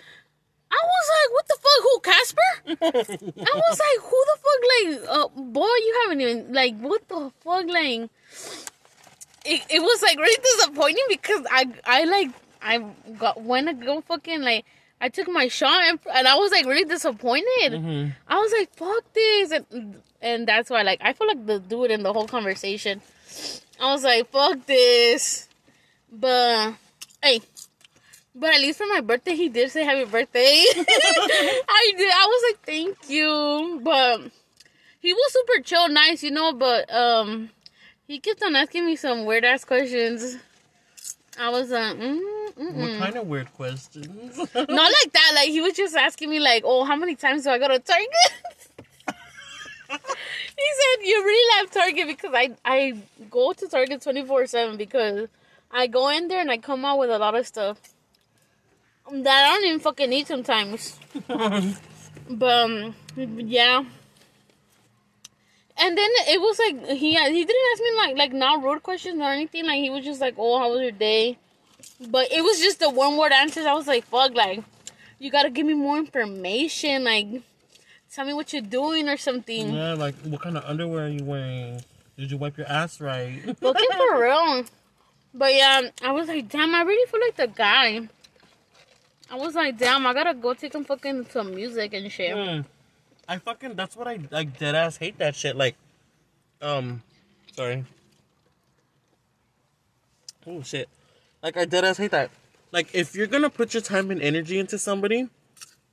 I 0.75 0.79
was 0.93 1.07
like, 1.15 1.29
what 1.35 1.47
the 1.47 1.57
fuck, 1.63 1.79
who 1.85 1.99
Casper? 2.09 2.51
I 3.53 3.53
was 3.69 3.79
like, 3.79 3.99
who 4.01 4.19
the 4.29 4.37
fuck 4.43 4.61
like 4.73 5.09
uh, 5.09 5.27
boy, 5.41 5.65
you 5.85 5.99
haven't 6.03 6.21
even 6.21 6.53
like 6.53 6.75
what 6.79 7.07
the 7.07 7.31
fuck 7.43 7.65
like 7.67 8.09
it, 9.45 9.61
it 9.69 9.81
was 9.81 10.01
like 10.01 10.17
really 10.17 10.41
disappointing 10.43 11.03
because 11.09 11.45
I 11.51 11.69
I 11.85 12.03
like 12.05 12.29
I 12.61 12.79
got 13.19 13.41
went 13.41 13.67
to 13.67 13.73
go 13.73 14.01
fucking 14.01 14.41
like 14.41 14.65
I 15.01 15.09
took 15.09 15.27
my 15.27 15.47
shot 15.49 15.81
and, 15.83 15.99
and 16.13 16.27
I 16.27 16.35
was 16.35 16.51
like 16.51 16.65
really 16.65 16.85
disappointed. 16.85 17.73
hmm 17.73 18.07
I 18.27 18.39
was 18.39 18.51
like 18.57 18.73
fuck 18.75 19.03
this 19.13 19.51
and 19.51 20.01
and 20.21 20.47
that's 20.47 20.69
why 20.69 20.81
like 20.83 20.99
I 21.01 21.13
feel 21.13 21.27
like 21.27 21.45
the 21.45 21.59
dude 21.59 21.91
in 21.91 22.03
the 22.03 22.13
whole 22.13 22.27
conversation. 22.27 23.01
I 23.79 23.91
was 23.91 24.03
like 24.03 24.29
fuck 24.31 24.65
this, 24.65 25.49
but 26.11 26.73
hey. 27.21 27.41
But 28.35 28.55
at 28.55 28.61
least 28.61 28.79
for 28.79 28.87
my 28.87 29.01
birthday, 29.01 29.35
he 29.35 29.49
did 29.49 29.69
say 29.69 29.83
happy 29.83 30.05
birthday. 30.05 30.65
I 30.75 31.93
did. 31.95 32.11
I 32.11 32.25
was 32.27 32.43
like, 32.51 32.65
thank 32.65 33.09
you. 33.09 33.79
But 33.83 34.21
he 34.99 35.13
was 35.13 35.33
super 35.33 35.63
chill, 35.63 35.87
nice, 35.89 36.23
you 36.23 36.31
know. 36.31 36.51
But 36.53 36.91
um, 36.91 37.51
he 38.07 38.19
kept 38.19 38.41
on 38.41 38.55
asking 38.55 38.87
me 38.87 38.95
some 38.95 39.25
weird 39.25 39.45
ass 39.45 39.63
questions. 39.63 40.37
I 41.39 41.49
was 41.49 41.69
like, 41.69 41.95
mm, 41.95 42.19
mm, 42.19 42.55
What 42.55 42.89
mm. 42.89 42.99
kind 42.99 43.15
of 43.17 43.27
weird 43.27 43.53
questions? 43.53 44.37
not 44.55 44.67
like 44.67 45.13
that. 45.13 45.31
Like 45.35 45.49
he 45.49 45.61
was 45.61 45.73
just 45.73 45.95
asking 45.95 46.31
me, 46.31 46.39
like, 46.39 46.63
oh, 46.65 46.85
how 46.85 46.95
many 46.95 47.15
times 47.15 47.43
do 47.43 47.51
I 47.51 47.59
go 47.59 47.67
to 47.67 47.77
Target? 47.77 48.07
he 49.89 49.97
said, 49.97 51.05
you 51.05 51.23
really 51.23 51.61
love 51.61 51.71
Target 51.71 52.07
because 52.07 52.31
I 52.33 52.49
I 52.65 52.97
go 53.29 53.53
to 53.53 53.67
Target 53.67 54.01
twenty 54.01 54.25
four 54.25 54.47
seven 54.47 54.75
because 54.75 55.27
I 55.71 55.85
go 55.85 56.09
in 56.09 56.29
there 56.29 56.41
and 56.41 56.49
I 56.49 56.57
come 56.57 56.83
out 56.83 56.97
with 56.97 57.11
a 57.11 57.19
lot 57.19 57.35
of 57.35 57.45
stuff 57.45 57.92
that 59.11 59.45
I 59.45 59.55
don't 59.55 59.65
even 59.65 59.79
fucking 59.79 60.09
need 60.09 60.27
sometimes. 60.27 60.99
But 62.29 62.63
um, 62.63 62.95
yeah. 63.17 63.83
And 65.77 65.97
then 65.97 66.09
it 66.27 66.39
was 66.39 66.59
like 66.59 66.87
he 66.97 67.15
he 67.15 67.45
didn't 67.45 67.71
ask 67.73 67.81
me 67.81 67.95
like 67.97 68.17
like 68.17 68.33
not 68.33 68.63
rude 68.63 68.81
questions 68.83 69.19
or 69.19 69.29
anything. 69.31 69.65
Like 69.65 69.79
he 69.79 69.89
was 69.89 70.05
just 70.05 70.21
like, 70.21 70.35
"Oh, 70.37 70.57
how 70.57 70.71
was 70.71 70.81
your 70.81 70.91
day?" 70.91 71.37
But 71.99 72.31
it 72.31 72.41
was 72.41 72.59
just 72.61 72.79
the 72.79 72.89
one 72.89 73.17
word 73.17 73.31
answers. 73.33 73.65
I 73.65 73.73
was 73.73 73.87
like, 73.87 74.05
"Fuck!" 74.05 74.35
Like 74.35 74.63
you 75.19 75.31
gotta 75.31 75.49
give 75.49 75.65
me 75.65 75.73
more 75.73 75.97
information. 75.97 77.03
Like 77.03 77.27
tell 78.13 78.25
me 78.25 78.33
what 78.33 78.53
you're 78.53 78.61
doing 78.61 79.09
or 79.09 79.17
something. 79.17 79.73
yeah, 79.73 79.93
like 79.93 80.15
what 80.21 80.41
kind 80.41 80.55
of 80.57 80.63
underwear 80.63 81.05
are 81.05 81.09
you 81.09 81.25
wearing? 81.25 81.81
Did 82.17 82.31
you 82.31 82.37
wipe 82.37 82.57
your 82.57 82.67
ass 82.67 83.01
right? 83.01 83.41
Looking 83.61 83.89
for 83.97 84.21
real. 84.21 84.63
But 85.35 85.55
yeah, 85.55 85.89
I 86.03 86.11
was 86.11 86.27
like, 86.27 86.47
damn, 86.47 86.75
I 86.75 86.83
really 86.83 87.09
feel 87.09 87.19
like 87.19 87.35
the 87.35 87.47
guy. 87.47 88.07
I 89.33 89.35
was 89.35 89.55
like, 89.55 89.79
damn, 89.79 90.05
I 90.05 90.13
gotta 90.13 90.35
go 90.35 90.53
take 90.53 90.75
him 90.75 90.85
fucking 90.85 91.25
some 91.31 91.55
music 91.55 91.91
and 91.93 92.11
shit. 92.11 92.35
Mm. 92.35 92.65
I 93.27 93.39
fucking 93.39 93.73
that's 93.73 93.95
what 93.97 94.07
I 94.07 94.19
like 94.29 94.59
dead 94.59 94.75
ass 94.75 94.97
hate 94.97 95.17
that 95.17 95.35
shit. 95.35 95.55
Like, 95.55 95.75
um, 96.61 97.01
sorry. 97.51 97.83
Oh 100.45 100.61
shit! 100.61 100.87
Like 101.41 101.57
I 101.57 101.65
dead 101.65 101.83
ass 101.83 101.97
hate 101.97 102.11
that. 102.11 102.29
Like 102.71 102.93
if 102.93 103.15
you're 103.15 103.25
gonna 103.25 103.49
put 103.49 103.73
your 103.73 103.81
time 103.81 104.11
and 104.11 104.21
energy 104.21 104.59
into 104.59 104.77
somebody, 104.77 105.29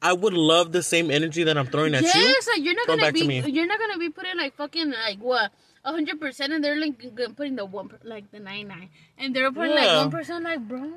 I 0.03 0.13
would 0.13 0.35
love 0.35 0.73
the 0.73 0.83
same 0.83 1.11
energy 1.11 1.43
that 1.45 1.57
I'm 1.57 1.67
throwing 1.67 1.95
at 1.95 2.03
you. 2.03 2.11
Yes, 2.13 2.47
like 2.47 2.63
you're 2.63 2.75
not 2.75 2.89
gonna 2.89 3.07
to 3.07 3.13
be, 3.13 3.27
me. 3.27 3.43
you're 3.47 3.67
not 3.67 3.79
gonna 3.79 3.97
be 3.97 4.11
putting 4.11 4.37
like 4.37 4.55
fucking 4.57 4.91
like 4.91 5.17
what, 5.19 5.51
hundred 5.83 6.21
percent, 6.21 6.53
and 6.53 6.63
they're 6.63 6.79
like 6.79 7.01
putting 7.37 7.57
the 7.57 7.65
one, 7.65 7.89
like 8.03 8.31
the 8.33 8.41
nine 8.41 8.69
nine, 8.69 8.91
and 9.17 9.35
they're 9.35 9.51
putting 9.51 9.75
like 9.75 9.97
one 9.97 10.11
percent, 10.11 10.45
like 10.45 10.61
bro. 10.61 10.93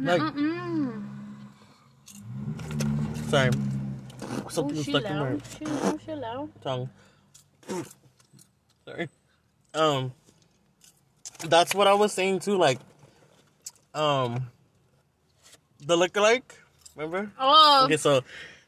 Like- 0.00 0.20
Like, 0.22 0.34
mm 0.34 1.02
Sorry, 3.28 3.50
Oh, 4.22 4.48
something 4.48 4.76
was 4.76 4.84
she 4.84 4.92
stuck 4.92 5.04
in 5.04 5.16
my 5.16 5.30
loud. 5.30 5.42
She 5.58 5.64
loud. 5.64 6.00
She 6.04 6.12
loud. 6.12 6.50
tongue. 6.62 6.90
Sorry. 8.84 9.08
Um. 9.74 10.12
that's 11.46 11.74
what 11.74 11.86
I 11.86 11.94
was 11.94 12.12
saying 12.12 12.40
too. 12.40 12.56
Like, 12.56 12.78
um, 13.94 14.48
the 15.84 15.96
lookalike. 15.96 16.42
Remember? 16.96 17.30
Oh, 17.38 17.82
Okay, 17.84 17.96
so 17.96 18.22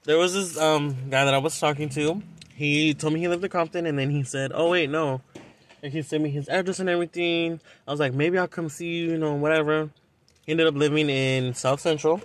there 0.05 0.17
was 0.19 0.33
this 0.35 0.57
um 0.59 0.97
guy 1.11 1.25
that 1.25 1.35
I 1.35 1.39
was 1.39 1.59
talking 1.59 1.89
to. 1.91 2.23
He 2.55 2.95
told 2.95 3.13
me 3.15 3.21
he 3.21 3.27
lived 3.29 3.43
in 3.43 3.51
Compton, 3.51 3.87
and 3.87 3.99
then 3.99 4.11
he 4.11 4.23
said, 4.23 4.53
"Oh 4.55 4.71
wait, 4.71 4.89
no." 4.91 5.21
And 5.83 5.93
he 5.93 6.03
sent 6.03 6.23
me 6.23 6.31
his 6.31 6.49
address 6.49 6.79
and 6.79 6.89
everything. 6.89 7.59
I 7.89 7.91
was 7.91 7.99
like, 7.99 8.15
maybe 8.15 8.39
I'll 8.39 8.47
come 8.47 8.69
see 8.69 8.87
you, 8.87 9.11
you 9.11 9.19
know, 9.19 9.35
whatever. 9.35 9.91
Ended 10.49 10.67
up 10.67 10.75
living 10.75 11.09
in 11.09 11.55
South 11.55 11.81
Central. 11.81 12.21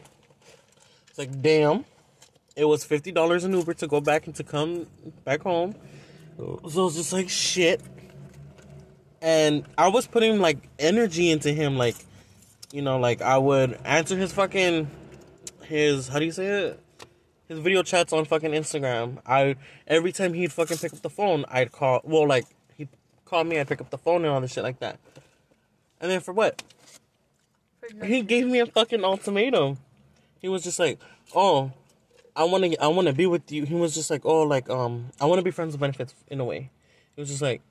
It's 1.10 1.18
like, 1.18 1.42
damn. 1.42 1.86
It 2.56 2.66
was 2.66 2.84
fifty 2.84 3.12
dollars 3.12 3.44
an 3.44 3.54
Uber 3.54 3.76
to 3.76 3.88
go 3.88 4.02
back 4.02 4.26
and 4.26 4.36
to 4.36 4.44
come 4.44 4.88
back 5.24 5.44
home. 5.44 5.76
So 6.38 6.60
I 6.64 6.68
was 6.68 6.96
just 6.96 7.14
like, 7.14 7.30
shit. 7.30 7.82
And 9.22 9.66
I 9.78 9.90
was 9.90 10.08
putting 10.08 10.40
like 10.40 10.58
energy 10.80 11.30
into 11.30 11.54
him, 11.54 11.78
like, 11.78 11.96
you 12.72 12.82
know, 12.82 13.00
like 13.00 13.22
I 13.22 13.38
would 13.38 13.80
answer 13.86 14.18
his 14.18 14.32
fucking 14.32 14.90
his 15.64 16.08
how 16.08 16.18
do 16.20 16.26
you 16.26 16.32
say 16.32 16.46
it? 16.46 16.80
His 17.48 17.60
video 17.60 17.84
chats 17.84 18.12
on 18.12 18.26
fucking 18.26 18.52
Instagram. 18.52 19.20
I 19.26 19.56
every 19.86 20.12
time 20.12 20.34
he'd 20.34 20.52
fucking 20.52 20.78
pick 20.78 20.94
up 20.94 21.02
the 21.02 21.10
phone, 21.10 21.46
I'd 21.50 21.72
call. 21.72 22.02
Well, 22.04 22.28
like 22.28 22.46
he'd 22.76 22.90
call 23.26 23.44
me, 23.44 23.60
I'd 23.60 23.68
pick 23.68 23.82
up 23.82 23.90
the 23.92 23.98
phone 23.98 24.26
and 24.26 24.34
all 24.34 24.42
this 24.42 24.54
shit 24.54 24.64
like 24.64 24.80
that. 24.80 25.00
And 26.02 26.10
then 26.10 26.22
for 26.22 26.34
what? 26.34 26.64
He 28.04 28.22
gave 28.22 28.48
me 28.48 28.60
a 28.60 28.66
fucking 28.66 29.04
ultimatum. 29.04 29.78
He 30.40 30.50
was 30.50 30.64
just 30.64 30.80
like, 30.80 31.00
"Oh, 31.36 31.72
I 32.36 32.44
want 32.44 32.64
to, 32.64 32.78
I 32.84 32.88
want 32.88 33.08
to 33.08 33.14
be 33.14 33.26
with 33.26 33.52
you." 33.52 33.66
He 33.66 33.76
was 33.76 33.94
just 33.94 34.10
like, 34.10 34.26
"Oh, 34.26 34.44
like 34.44 34.70
um, 34.70 35.12
I 35.20 35.26
want 35.26 35.40
to 35.40 35.44
be 35.44 35.52
friends 35.52 35.74
with 35.74 35.82
benefits 35.82 36.14
in 36.28 36.40
a 36.40 36.46
way." 36.46 36.70
He 37.16 37.22
was 37.22 37.30
just 37.30 37.42
like, 37.42 37.62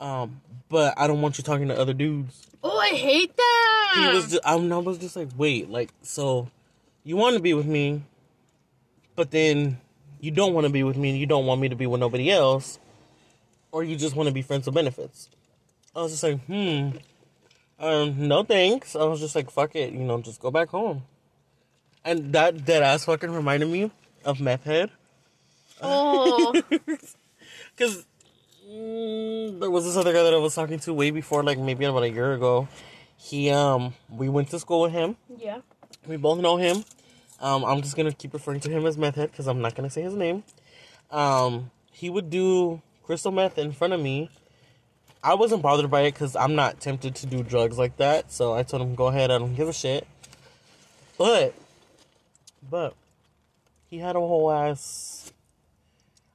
um, 0.00 0.40
but 0.70 0.94
I 0.96 1.06
don't 1.06 1.20
want 1.20 1.36
you 1.36 1.44
talking 1.44 1.68
to 1.68 1.78
other 1.78 1.92
dudes. 1.92 2.48
oh, 2.64 2.78
I 2.78 2.88
hate 2.88 3.36
that. 3.36 3.92
He 3.96 4.16
was 4.16 4.30
just, 4.30 4.44
I 4.44 4.56
was 4.56 4.98
just 4.98 5.16
like, 5.16 5.28
wait, 5.36 5.68
like, 5.68 5.90
so 6.02 6.48
you 7.04 7.16
want 7.16 7.36
to 7.36 7.42
be 7.42 7.52
with 7.52 7.66
me, 7.66 8.02
but 9.16 9.30
then 9.30 9.78
you 10.20 10.30
don't 10.30 10.54
want 10.54 10.66
to 10.66 10.72
be 10.72 10.82
with 10.82 10.96
me 10.96 11.10
and 11.10 11.18
you 11.18 11.26
don't 11.26 11.44
want 11.44 11.60
me 11.60 11.68
to 11.68 11.76
be 11.76 11.86
with 11.86 12.00
nobody 12.00 12.30
else, 12.30 12.78
or 13.72 13.84
you 13.84 13.96
just 13.96 14.16
want 14.16 14.28
to 14.28 14.32
be 14.32 14.42
friends 14.42 14.64
with 14.66 14.74
benefits. 14.74 15.28
I 15.94 16.00
was 16.02 16.12
just 16.12 16.22
like, 16.22 16.40
hmm, 16.46 16.90
um, 17.80 18.28
no 18.28 18.42
thanks. 18.44 18.94
I 18.94 19.04
was 19.04 19.20
just 19.20 19.34
like, 19.34 19.50
fuck 19.50 19.74
it, 19.74 19.92
you 19.92 20.00
know, 20.00 20.20
just 20.20 20.40
go 20.40 20.50
back 20.50 20.68
home. 20.68 21.02
And 22.04 22.32
that 22.32 22.64
dead 22.64 22.82
ass 22.82 23.04
fucking 23.04 23.30
reminded 23.30 23.68
me 23.68 23.90
of 24.24 24.40
Meth 24.40 24.64
Head. 24.64 24.90
oh, 25.82 26.52
Because 27.76 28.06
mm, 28.68 29.60
there 29.60 29.70
was 29.70 29.84
this 29.84 29.96
other 29.96 30.12
guy 30.12 30.22
that 30.22 30.34
I 30.34 30.38
was 30.38 30.54
talking 30.54 30.78
to 30.80 30.94
way 30.94 31.10
before, 31.10 31.42
like 31.42 31.58
maybe 31.58 31.84
about 31.84 32.02
a 32.02 32.10
year 32.10 32.32
ago. 32.32 32.68
He, 33.16 33.50
um, 33.50 33.94
we 34.08 34.28
went 34.28 34.48
to 34.50 34.58
school 34.58 34.82
with 34.82 34.92
him. 34.92 35.16
yeah. 35.36 35.60
We 36.06 36.16
both 36.16 36.40
know 36.40 36.56
him. 36.56 36.84
Um, 37.40 37.64
I'm 37.64 37.82
just 37.82 37.96
gonna 37.96 38.12
keep 38.12 38.32
referring 38.32 38.60
to 38.60 38.70
him 38.70 38.86
as 38.86 38.96
Meth 38.96 39.16
Head 39.16 39.30
because 39.30 39.46
I'm 39.46 39.60
not 39.60 39.74
gonna 39.74 39.90
say 39.90 40.02
his 40.02 40.14
name. 40.14 40.44
Um, 41.10 41.70
he 41.92 42.08
would 42.08 42.30
do 42.30 42.80
crystal 43.02 43.32
meth 43.32 43.58
in 43.58 43.72
front 43.72 43.92
of 43.92 44.00
me. 44.00 44.30
I 45.22 45.34
wasn't 45.34 45.62
bothered 45.62 45.90
by 45.90 46.02
it 46.02 46.12
because 46.12 46.34
I'm 46.34 46.54
not 46.54 46.80
tempted 46.80 47.14
to 47.16 47.26
do 47.26 47.42
drugs 47.42 47.78
like 47.78 47.96
that. 47.98 48.32
So 48.32 48.54
I 48.54 48.62
told 48.62 48.82
him, 48.82 48.94
"Go 48.94 49.08
ahead. 49.08 49.30
I 49.30 49.38
don't 49.38 49.54
give 49.54 49.68
a 49.68 49.72
shit." 49.72 50.06
But, 51.18 51.54
but, 52.70 52.94
he 53.90 53.98
had 53.98 54.16
a 54.16 54.20
whole 54.20 54.50
ass. 54.50 55.32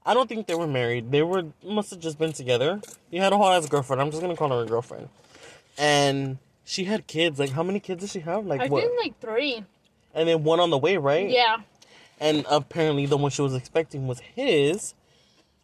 I 0.05 0.13
don't 0.13 0.29
think 0.29 0.45
they 0.45 0.53
were 0.53 0.67
married. 0.67 1.11
They 1.11 1.23
were 1.23 1.45
must 1.63 1.89
have 1.89 1.99
just 1.99 2.19
been 2.19 2.33
together. 2.33 2.81
He 3.09 3.17
had 3.17 3.33
a 3.33 3.37
whole 3.37 3.49
ass 3.49 3.67
girlfriend. 3.67 4.01
I'm 4.01 4.11
just 4.11 4.21
gonna 4.21 4.35
call 4.35 4.49
her 4.49 4.63
a 4.63 4.67
girlfriend. 4.67 5.09
And 5.77 6.37
she 6.63 6.83
had 6.83 7.07
kids. 7.07 7.39
Like, 7.39 7.51
how 7.51 7.63
many 7.63 7.79
kids 7.79 8.01
does 8.01 8.11
she 8.11 8.19
have? 8.19 8.45
Like 8.45 8.61
I 8.61 8.67
what? 8.67 8.83
think 8.83 8.99
like 9.01 9.19
three. 9.19 9.63
and 10.13 10.29
then 10.29 10.43
one 10.43 10.59
on 10.59 10.69
the 10.69 10.77
way, 10.77 10.97
right? 10.97 11.27
Yeah. 11.29 11.57
And 12.19 12.45
apparently 12.49 13.07
the 13.07 13.17
one 13.17 13.31
she 13.31 13.41
was 13.41 13.55
expecting 13.55 14.07
was 14.07 14.19
his. 14.19 14.93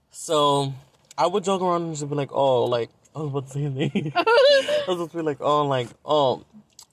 So 0.09 0.73
I 1.17 1.27
would 1.27 1.43
joke 1.43 1.61
around 1.61 1.83
and 1.83 1.95
just 1.95 2.09
be 2.09 2.15
like, 2.15 2.31
oh, 2.31 2.65
like, 2.65 2.89
I 3.15 3.19
was 3.19 3.29
about 3.29 3.47
to 3.47 3.53
say. 3.53 4.11
I 4.15 4.83
was 4.87 4.97
about 4.97 5.11
to 5.11 5.17
be 5.17 5.23
like, 5.23 5.37
oh, 5.41 5.65
like, 5.65 5.87
oh, 6.05 6.45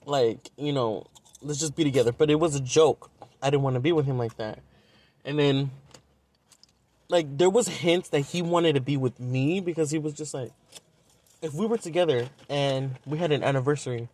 like, 0.04 0.50
you 0.56 0.72
know, 0.72 1.06
let's 1.42 1.60
just 1.60 1.76
be 1.76 1.84
together. 1.84 2.12
But 2.12 2.30
it 2.30 2.36
was 2.36 2.54
a 2.54 2.60
joke. 2.60 3.10
I 3.42 3.50
didn't 3.50 3.62
want 3.62 3.74
to 3.74 3.80
be 3.80 3.92
with 3.92 4.06
him 4.06 4.18
like 4.18 4.36
that. 4.36 4.58
And 5.24 5.38
then, 5.38 5.70
like, 7.08 7.38
there 7.38 7.50
was 7.50 7.68
hints 7.68 8.08
that 8.10 8.20
he 8.20 8.42
wanted 8.42 8.74
to 8.74 8.80
be 8.80 8.96
with 8.96 9.20
me 9.20 9.60
because 9.60 9.90
he 9.90 9.98
was 9.98 10.14
just 10.14 10.34
like, 10.34 10.52
if 11.40 11.54
we 11.54 11.66
were 11.66 11.78
together 11.78 12.28
and 12.48 12.96
we 13.06 13.18
had 13.18 13.30
an 13.30 13.44
anniversary, 13.44 14.08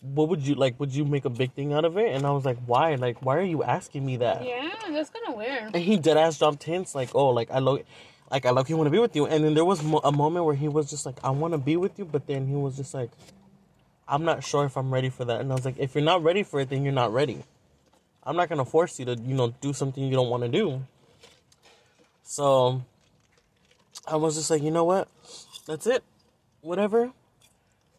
what 0.00 0.28
would 0.28 0.46
you 0.46 0.54
like? 0.54 0.78
Would 0.78 0.94
you 0.94 1.04
make 1.04 1.24
a 1.24 1.30
big 1.30 1.52
thing 1.52 1.72
out 1.72 1.84
of 1.84 1.96
it? 1.96 2.14
And 2.14 2.26
I 2.26 2.30
was 2.30 2.44
like, 2.44 2.58
why? 2.66 2.94
Like, 2.96 3.24
why 3.24 3.36
are 3.36 3.42
you 3.42 3.62
asking 3.62 4.04
me 4.04 4.18
that? 4.18 4.44
Yeah, 4.44 4.70
that's 4.90 5.10
kind 5.10 5.26
of 5.28 5.34
weird. 5.34 5.74
And 5.74 5.76
he 5.76 5.96
dead 5.96 6.16
ass 6.16 6.38
dropped 6.38 6.62
hints 6.64 6.94
like, 6.94 7.14
oh, 7.14 7.30
like 7.30 7.50
I 7.50 7.60
lo- 7.60 7.82
like 8.30 8.46
I 8.46 8.50
lucky 8.50 8.74
want 8.74 8.86
to 8.86 8.90
be 8.90 8.98
with 8.98 9.14
you. 9.14 9.26
And 9.26 9.44
then 9.44 9.54
there 9.54 9.64
was 9.64 9.82
mo- 9.82 10.00
a 10.02 10.12
moment 10.12 10.44
where 10.44 10.54
he 10.54 10.68
was 10.68 10.90
just 10.90 11.06
like, 11.06 11.16
I 11.22 11.30
want 11.30 11.52
to 11.52 11.58
be 11.58 11.76
with 11.76 11.98
you, 11.98 12.04
but 12.04 12.26
then 12.26 12.46
he 12.46 12.54
was 12.54 12.76
just 12.76 12.94
like, 12.94 13.10
I'm 14.08 14.24
not 14.24 14.44
sure 14.44 14.64
if 14.64 14.76
I'm 14.76 14.92
ready 14.92 15.10
for 15.10 15.24
that. 15.24 15.40
And 15.40 15.50
I 15.50 15.54
was 15.54 15.64
like, 15.64 15.78
if 15.78 15.94
you're 15.94 16.04
not 16.04 16.22
ready 16.22 16.42
for 16.42 16.60
it, 16.60 16.68
then 16.68 16.84
you're 16.84 16.92
not 16.92 17.12
ready. 17.12 17.42
I'm 18.24 18.36
not 18.36 18.48
gonna 18.48 18.64
force 18.64 18.98
you 18.98 19.04
to, 19.06 19.14
you 19.14 19.34
know, 19.34 19.54
do 19.60 19.72
something 19.72 20.02
you 20.02 20.14
don't 20.14 20.30
want 20.30 20.42
to 20.42 20.48
do. 20.48 20.82
So 22.24 22.82
I 24.06 24.16
was 24.16 24.34
just 24.34 24.50
like, 24.50 24.62
you 24.62 24.70
know 24.70 24.84
what? 24.84 25.08
That's 25.66 25.86
it. 25.86 26.02
Whatever. 26.60 27.12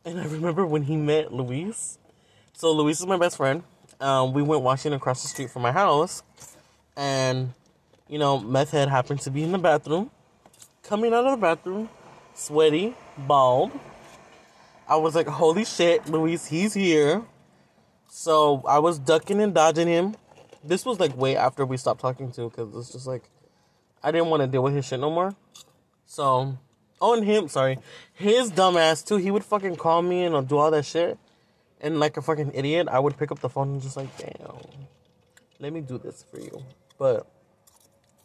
And 0.04 0.20
I 0.20 0.26
remember 0.28 0.66
when 0.66 0.84
he 0.84 0.98
met 0.98 1.34
Luis. 1.34 1.98
So 2.54 2.72
Luis 2.72 3.00
is 3.00 3.06
my 3.06 3.18
best 3.18 3.38
friend. 3.38 3.63
Um, 4.00 4.34
we 4.34 4.42
went 4.42 4.62
washing 4.62 4.94
across 4.94 5.22
the 5.22 5.28
street 5.28 5.50
from 5.50 5.63
my 5.63 5.72
house, 5.72 6.22
and 6.96 7.54
you 8.08 8.20
know, 8.20 8.40
meth 8.40 8.72
head 8.72 8.90
happened 8.90 9.22
to 9.22 9.32
be 9.32 9.44
in 9.44 9.52
the 9.52 9.58
bathroom, 9.58 10.12
coming 10.88 11.13
out 11.13 11.26
of 11.26 11.32
the 11.32 11.38
bathroom, 11.38 11.89
sweaty, 12.34 12.95
bald. 13.17 13.71
I 14.88 14.95
was 14.95 15.15
like, 15.15 15.28
holy 15.28 15.65
shit, 15.65 16.08
Luis, 16.10 16.47
he's 16.47 16.73
here. 16.73 17.23
So 18.10 18.63
I 18.65 18.80
was 18.80 18.97
ducking 18.97 19.41
and 19.41 19.54
dodging 19.54 19.88
him. 19.88 20.15
This 20.63 20.86
was 20.86 21.00
like 21.00 21.15
way 21.15 21.36
after 21.36 21.65
we 21.65 21.78
stopped 21.78 22.00
talking 22.00 22.32
to, 22.32 22.50
because 22.50 22.73
it's 22.76 22.91
just 22.93 23.06
like 23.06 23.30
I 24.02 24.12
didn't 24.12 24.30
want 24.30 24.41
to 24.41 24.47
deal 24.47 24.63
with 24.63 24.73
his 24.73 24.86
shit 24.86 25.00
no 25.00 25.10
more. 25.10 25.36
So, 26.06 26.58
and 27.02 27.23
him, 27.26 27.50
sorry, 27.50 27.80
his 28.13 28.52
dumbass 28.52 29.06
too. 29.06 29.17
He 29.17 29.30
would 29.30 29.43
fucking 29.43 29.76
call 29.76 30.02
me 30.02 30.23
and 30.23 30.36
uh, 30.36 30.41
do 30.41 30.58
all 30.58 30.71
that 30.71 30.86
shit, 30.86 31.17
and 31.82 32.00
like 32.00 32.15
a 32.15 32.21
fucking 32.21 32.52
idiot, 32.54 32.88
I 32.89 33.00
would 33.00 33.17
pick 33.17 33.32
up 33.32 33.39
the 33.39 33.50
phone 33.50 33.73
and 33.73 33.82
just 33.82 33.97
like, 33.97 34.15
damn, 34.17 34.56
let 35.60 35.73
me 35.73 35.82
do 35.82 35.97
this 35.97 36.23
for 36.32 36.39
you. 36.39 36.63
But 36.97 37.28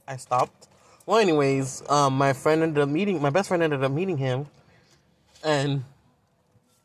I 0.07 0.16
stopped. 0.16 0.68
Well, 1.05 1.19
anyways, 1.19 1.83
um, 1.88 2.17
my 2.17 2.33
friend 2.33 2.62
ended 2.62 2.83
up 2.83 2.88
meeting 2.88 3.21
my 3.21 3.31
best 3.31 3.49
friend 3.49 3.62
ended 3.62 3.83
up 3.83 3.91
meeting 3.91 4.19
him, 4.19 4.47
and 5.43 5.85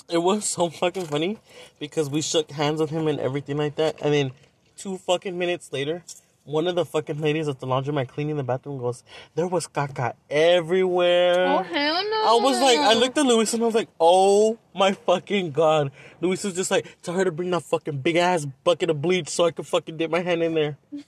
it 0.10 0.18
was 0.18 0.46
so 0.46 0.70
fucking 0.70 1.06
funny 1.06 1.38
because 1.80 2.10
we 2.10 2.22
shook 2.22 2.50
hands 2.52 2.80
with 2.80 2.90
him 2.90 3.08
and 3.08 3.20
everything 3.20 3.58
like 3.58 3.76
that, 3.76 4.02
and 4.02 4.14
then 4.14 4.32
two 4.76 4.98
fucking 4.98 5.38
minutes 5.38 5.72
later, 5.72 6.04
one 6.46 6.66
of 6.66 6.76
the 6.76 6.86
fucking 6.86 7.20
ladies 7.20 7.48
at 7.48 7.60
the 7.60 7.68
laundromat 7.68 8.08
cleaning 8.08 8.38
the 8.38 8.44
bathroom 8.44 8.80
goes, 8.80 9.04
"There 9.36 9.48
was 9.48 9.68
caca 9.68 10.14
everywhere." 10.30 11.46
Oh 11.46 11.62
hell 11.64 12.04
no! 12.10 12.18
I 12.28 12.40
was 12.42 12.60
like, 12.60 12.80
I 12.80 12.94
looked 12.94 13.18
at 13.18 13.26
Luis 13.26 13.54
and 13.54 13.62
I 13.62 13.66
was 13.68 13.76
like, 13.76 13.90
oh 14.00 14.58
my 14.74 14.94
fucking 14.94 15.52
god. 15.52 15.92
Luis 16.22 16.44
was 16.44 16.56
just 16.56 16.72
like, 16.72 16.98
tell 17.04 17.14
her 17.14 17.24
to 17.24 17.32
bring 17.32 17.52
that 17.52 17.64
fucking 17.64 18.00
big 18.00 18.16
ass 18.16 18.46
bucket 18.64 18.90
of 18.90 19.02
bleach 19.02 19.30
so 19.30 19.46
I 19.46 19.52
could 19.52 19.68
fucking 19.68 19.98
dip 19.98 20.10
my 20.10 20.22
hand 20.22 20.42
in 20.42 20.54
there. 20.56 20.78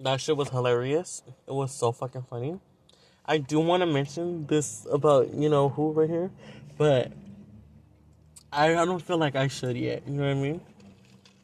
that 0.00 0.20
shit 0.20 0.36
was 0.36 0.48
hilarious. 0.48 1.22
It 1.46 1.52
was 1.52 1.72
so 1.72 1.92
fucking 1.92 2.22
funny. 2.28 2.58
I 3.26 3.38
do 3.38 3.60
want 3.60 3.82
to 3.82 3.86
mention 3.86 4.46
this 4.46 4.86
about, 4.90 5.32
you 5.34 5.48
know, 5.48 5.68
who 5.68 5.92
right 5.92 6.08
here, 6.08 6.30
but 6.76 7.12
I, 8.52 8.74
I 8.74 8.84
don't 8.84 9.02
feel 9.02 9.18
like 9.18 9.36
I 9.36 9.48
should 9.48 9.76
yet. 9.76 10.02
You 10.06 10.14
know 10.14 10.24
what 10.24 10.30
I 10.30 10.34
mean? 10.34 10.60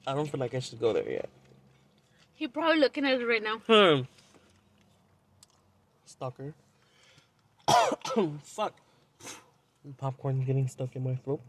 I 0.07 0.15
don't 0.15 0.29
feel 0.29 0.41
like 0.41 0.55
I 0.55 0.61
should 0.61 0.81
go 0.81 0.93
there 0.93 1.09
yet. 1.09 1.29
He 2.35 2.49
probably 2.49 2.81
looking 2.81 3.05
at 3.05 3.21
it 3.21 3.25
right 3.25 3.43
now. 3.43 3.59
Hmm. 3.67 4.03
Stalker. 6.05 6.55
Fuck. 8.43 8.75
Popcorn 9.99 10.45
getting 10.45 10.67
stuck 10.67 10.97
in 10.97 11.05
my 11.05 11.15
throat. 11.17 11.41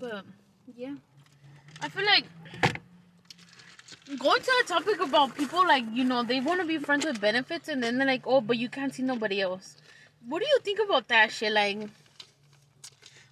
But 0.00 0.24
yeah, 0.76 0.94
I 1.80 1.88
feel 1.88 2.04
like 2.04 2.24
going 4.18 4.40
to 4.40 4.52
the 4.62 4.68
topic 4.68 5.00
about 5.00 5.34
people 5.34 5.66
like 5.66 5.84
you 5.92 6.04
know 6.04 6.22
they 6.22 6.40
want 6.40 6.60
to 6.60 6.66
be 6.66 6.78
friends 6.78 7.04
with 7.04 7.20
benefits 7.20 7.68
and 7.68 7.82
then 7.82 7.98
they're 7.98 8.06
like, 8.06 8.26
oh, 8.26 8.40
but 8.40 8.58
you 8.58 8.68
can't 8.68 8.94
see 8.94 9.02
nobody 9.02 9.40
else. 9.40 9.76
What 10.26 10.40
do 10.40 10.46
you 10.46 10.58
think 10.62 10.80
about 10.84 11.08
that 11.08 11.32
shit? 11.32 11.52
Like, 11.52 11.78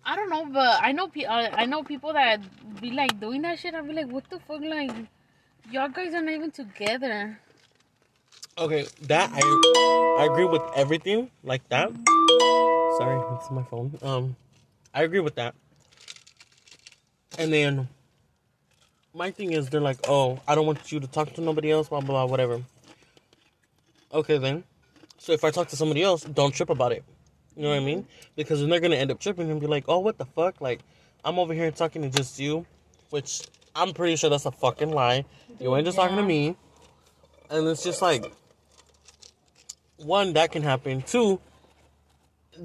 I 0.05 0.17
don't 0.17 0.29
know, 0.29 0.47
but 0.47 0.79
I 0.83 0.93
know 0.93 1.09
pe- 1.09 1.25
uh, 1.25 1.51
I 1.53 1.67
know 1.67 1.83
people 1.83 2.13
that 2.13 2.41
be 2.81 2.91
like 2.91 3.19
doing 3.21 3.43
that 3.43 3.59
shit. 3.59 3.75
I 3.75 3.81
be 3.83 3.93
like, 3.93 4.09
what 4.09 4.29
the 4.31 4.39
fuck, 4.41 4.61
like. 4.61 4.93
Y'all 5.71 5.89
guys 5.89 6.13
are 6.13 6.21
not 6.21 6.35
even 6.35 6.51
together. 6.51 7.39
Okay, 8.59 8.85
that 9.03 9.31
I 9.33 9.41
I 10.19 10.25
agree 10.27 10.45
with 10.45 10.63
everything 10.75 11.31
like 11.45 11.67
that. 11.69 11.91
Sorry, 12.99 13.19
it's 13.37 13.51
my 13.51 13.63
phone. 13.71 13.97
Um, 14.03 14.37
I 14.93 15.05
agree 15.05 15.21
with 15.21 15.37
that. 15.37 15.55
And 17.39 17.53
then 17.53 17.89
my 19.15 19.31
thing 19.31 19.53
is, 19.53 19.69
they're 19.69 19.81
like, 19.81 19.99
oh, 20.09 20.41
I 20.47 20.55
don't 20.55 20.67
want 20.67 20.91
you 20.91 21.01
to 21.01 21.07
talk 21.07 21.33
to 21.35 21.41
nobody 21.41 21.71
else, 21.71 21.89
blah, 21.89 22.01
blah, 22.01 22.09
blah, 22.09 22.25
whatever. 22.27 22.63
Okay, 24.13 24.39
then. 24.39 24.65
So 25.19 25.33
if 25.33 25.45
I 25.45 25.51
talk 25.51 25.69
to 25.69 25.77
somebody 25.77 26.03
else, 26.03 26.25
don't 26.25 26.55
trip 26.55 26.71
about 26.71 26.93
it. 26.93 27.05
You 27.57 27.63
know 27.63 27.69
what 27.71 27.79
I 27.79 27.85
mean? 27.85 28.03
Mm-hmm. 28.03 28.31
Because 28.37 28.61
then 28.61 28.71
they're 28.71 28.81
going 28.81 28.93
to 28.93 28.99
end 28.99 29.11
up 29.11 29.21
tripping 29.21 29.51
and 29.51 29.61
be 29.61 29.67
like, 29.67 29.85
oh, 29.89 29.99
what 29.99 30.19
the 30.19 30.25
fuck? 30.25 30.61
Like, 30.61 30.81
I'm 31.25 31.39
over 31.39 31.55
here 31.55 31.71
talking 31.71 32.03
to 32.03 32.09
just 32.09 32.39
you, 32.39 32.67
which 33.11 33.43
I'm 33.77 33.93
pretty 33.93 34.17
sure 34.17 34.31
that's 34.31 34.47
a 34.47 34.51
fucking 34.53 34.91
lie. 34.91 35.25
You 35.61 35.75
ain't 35.77 35.85
just 35.85 35.97
talking 35.97 36.17
to 36.17 36.23
me. 36.23 36.57
And 37.51 37.69
it's 37.69 37.85
just 37.85 38.03
like, 38.03 38.33
one, 39.99 40.33
that 40.33 40.51
can 40.51 40.63
happen. 40.63 41.03
Two, 41.03 41.41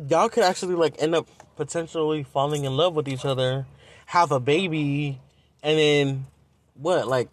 y'all 0.09 0.29
could 0.29 0.43
actually 0.43 0.75
like 0.75 0.95
end 1.01 1.13
up 1.15 1.27
potentially 1.55 2.23
falling 2.23 2.65
in 2.65 2.75
love 2.75 2.95
with 2.95 3.07
each 3.07 3.25
other, 3.25 3.65
have 4.07 4.31
a 4.31 4.39
baby, 4.39 5.19
and 5.61 5.77
then 5.77 6.25
what? 6.79 7.07
Like 7.07 7.29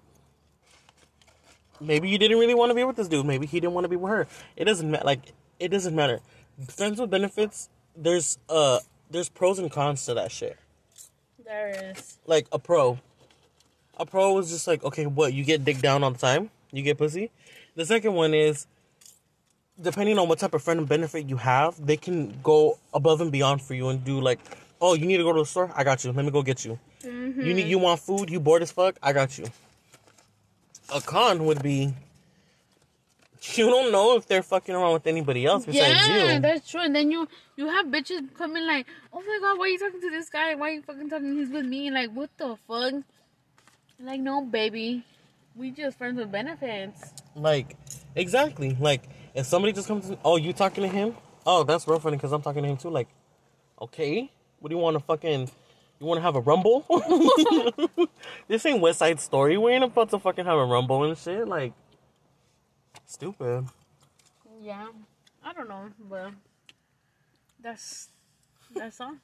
maybe 1.80 2.08
you 2.08 2.18
didn't 2.18 2.38
really 2.38 2.54
want 2.54 2.70
to 2.70 2.74
be 2.74 2.84
with 2.84 2.96
this 2.96 3.08
dude. 3.08 3.26
Maybe 3.26 3.46
he 3.46 3.60
didn't 3.60 3.74
want 3.74 3.84
to 3.84 3.88
be 3.88 3.96
with 3.96 4.10
her. 4.10 4.26
It 4.56 4.64
doesn't 4.64 4.90
matter. 4.90 5.04
Like 5.04 5.32
it 5.58 5.68
doesn't 5.68 5.94
matter. 5.94 6.20
Friends 6.68 7.00
with 7.00 7.10
benefits. 7.10 7.68
There's 7.96 8.38
uh 8.48 8.80
there's 9.10 9.28
pros 9.28 9.58
and 9.58 9.70
cons 9.70 10.04
to 10.06 10.14
that 10.14 10.32
shit. 10.32 10.58
There 11.44 11.92
is. 11.92 12.18
Like 12.26 12.46
a 12.52 12.58
pro. 12.58 12.98
A 13.96 14.06
pro 14.06 14.32
was 14.32 14.50
just 14.50 14.66
like, 14.66 14.82
okay, 14.82 15.06
what, 15.06 15.32
you 15.32 15.44
get 15.44 15.64
dick 15.64 15.80
down 15.80 16.02
all 16.02 16.10
the 16.10 16.18
time? 16.18 16.50
You 16.72 16.82
get 16.82 16.98
pussy? 16.98 17.30
The 17.76 17.84
second 17.84 18.14
one 18.14 18.34
is 18.34 18.66
depending 19.80 20.18
on 20.18 20.28
what 20.28 20.38
type 20.38 20.54
of 20.54 20.62
friend 20.62 20.80
and 20.80 20.88
benefit 20.88 21.28
you 21.28 21.36
have, 21.36 21.84
they 21.84 21.96
can 21.96 22.38
go 22.42 22.78
above 22.92 23.20
and 23.20 23.30
beyond 23.30 23.62
for 23.62 23.74
you 23.74 23.88
and 23.88 24.04
do 24.04 24.20
like, 24.20 24.40
oh, 24.80 24.94
you 24.94 25.06
need 25.06 25.18
to 25.18 25.22
go 25.22 25.32
to 25.32 25.40
the 25.40 25.46
store? 25.46 25.70
I 25.74 25.84
got 25.84 26.04
you. 26.04 26.12
Let 26.12 26.24
me 26.24 26.30
go 26.30 26.42
get 26.42 26.64
you. 26.64 26.78
Mm-hmm. 27.24 27.40
You 27.40 27.54
need 27.54 27.66
you 27.66 27.78
want 27.78 28.00
food, 28.00 28.30
you 28.30 28.40
bored 28.40 28.62
as 28.62 28.70
fuck? 28.70 28.96
I 29.02 29.12
got 29.12 29.38
you. 29.38 29.46
A 30.94 31.00
con 31.00 31.44
would 31.46 31.62
be 31.62 31.94
you 33.52 33.66
don't 33.66 33.92
know 33.92 34.16
if 34.16 34.26
they're 34.26 34.42
fucking 34.42 34.74
around 34.74 34.94
with 34.94 35.06
anybody 35.06 35.44
else 35.44 35.66
besides 35.66 36.06
Yeah, 36.06 36.16
you. 36.16 36.24
Yeah, 36.24 36.38
that's 36.38 36.70
true. 36.70 36.80
And 36.80 36.94
then 36.94 37.10
you 37.10 37.28
you 37.56 37.68
have 37.68 37.86
bitches 37.86 38.32
coming 38.34 38.66
like, 38.66 38.86
oh 39.12 39.20
my 39.20 39.38
god, 39.40 39.58
why 39.58 39.66
are 39.66 39.68
you 39.68 39.78
talking 39.78 40.00
to 40.00 40.10
this 40.10 40.28
guy? 40.28 40.54
Why 40.54 40.70
are 40.70 40.72
you 40.72 40.82
fucking 40.82 41.10
talking? 41.10 41.36
He's 41.36 41.50
with 41.50 41.66
me. 41.66 41.90
Like, 41.90 42.10
what 42.10 42.30
the 42.36 42.56
fuck? 42.66 42.94
Like, 44.00 44.20
no, 44.20 44.42
baby, 44.42 45.04
we 45.54 45.70
just 45.70 45.98
friends 45.98 46.18
with 46.18 46.32
benefits. 46.32 47.12
Like, 47.36 47.76
exactly. 48.14 48.76
Like, 48.80 49.02
if 49.34 49.46
somebody 49.46 49.72
just 49.72 49.88
comes, 49.88 50.12
oh, 50.24 50.36
you 50.36 50.52
talking 50.52 50.82
to 50.82 50.88
him? 50.88 51.14
Oh, 51.46 51.62
that's 51.64 51.86
real 51.86 52.00
funny 52.00 52.16
because 52.16 52.32
I'm 52.32 52.42
talking 52.42 52.62
to 52.62 52.68
him 52.68 52.76
too. 52.76 52.90
Like, 52.90 53.08
okay, 53.80 54.30
what 54.60 54.70
do 54.70 54.76
you 54.76 54.82
want 54.82 54.96
to 54.96 55.00
fucking? 55.04 55.50
You 56.00 56.06
want 56.06 56.18
to 56.18 56.22
have 56.22 56.36
a 56.36 56.40
rumble? 56.40 56.84
this 58.48 58.66
ain't 58.66 58.80
West 58.80 58.98
Side 58.98 59.20
Story. 59.20 59.56
We 59.56 59.72
ain't 59.72 59.84
about 59.84 60.10
to 60.10 60.18
fucking 60.18 60.44
have 60.44 60.58
a 60.58 60.64
rumble 60.64 61.04
and 61.04 61.16
shit. 61.16 61.46
Like, 61.46 61.72
stupid. 63.06 63.66
Yeah, 64.60 64.88
I 65.44 65.52
don't 65.52 65.68
know, 65.68 65.88
but 66.08 66.32
that's 67.62 68.08
that's 68.74 69.00
all. 69.00 69.14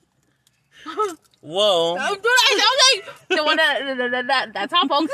Whoa. 1.40 1.96
Oh, 1.98 2.14
dude, 2.14 2.24
I 2.24 2.50
sound 2.58 2.78
like 2.86 3.28
the 3.28 3.44
one 3.44 3.56
that, 3.56 3.96
that, 3.98 4.10
that, 4.10 4.26
that 4.26 4.52
that's 4.52 4.72
all, 4.72 4.88
folks. 4.88 5.12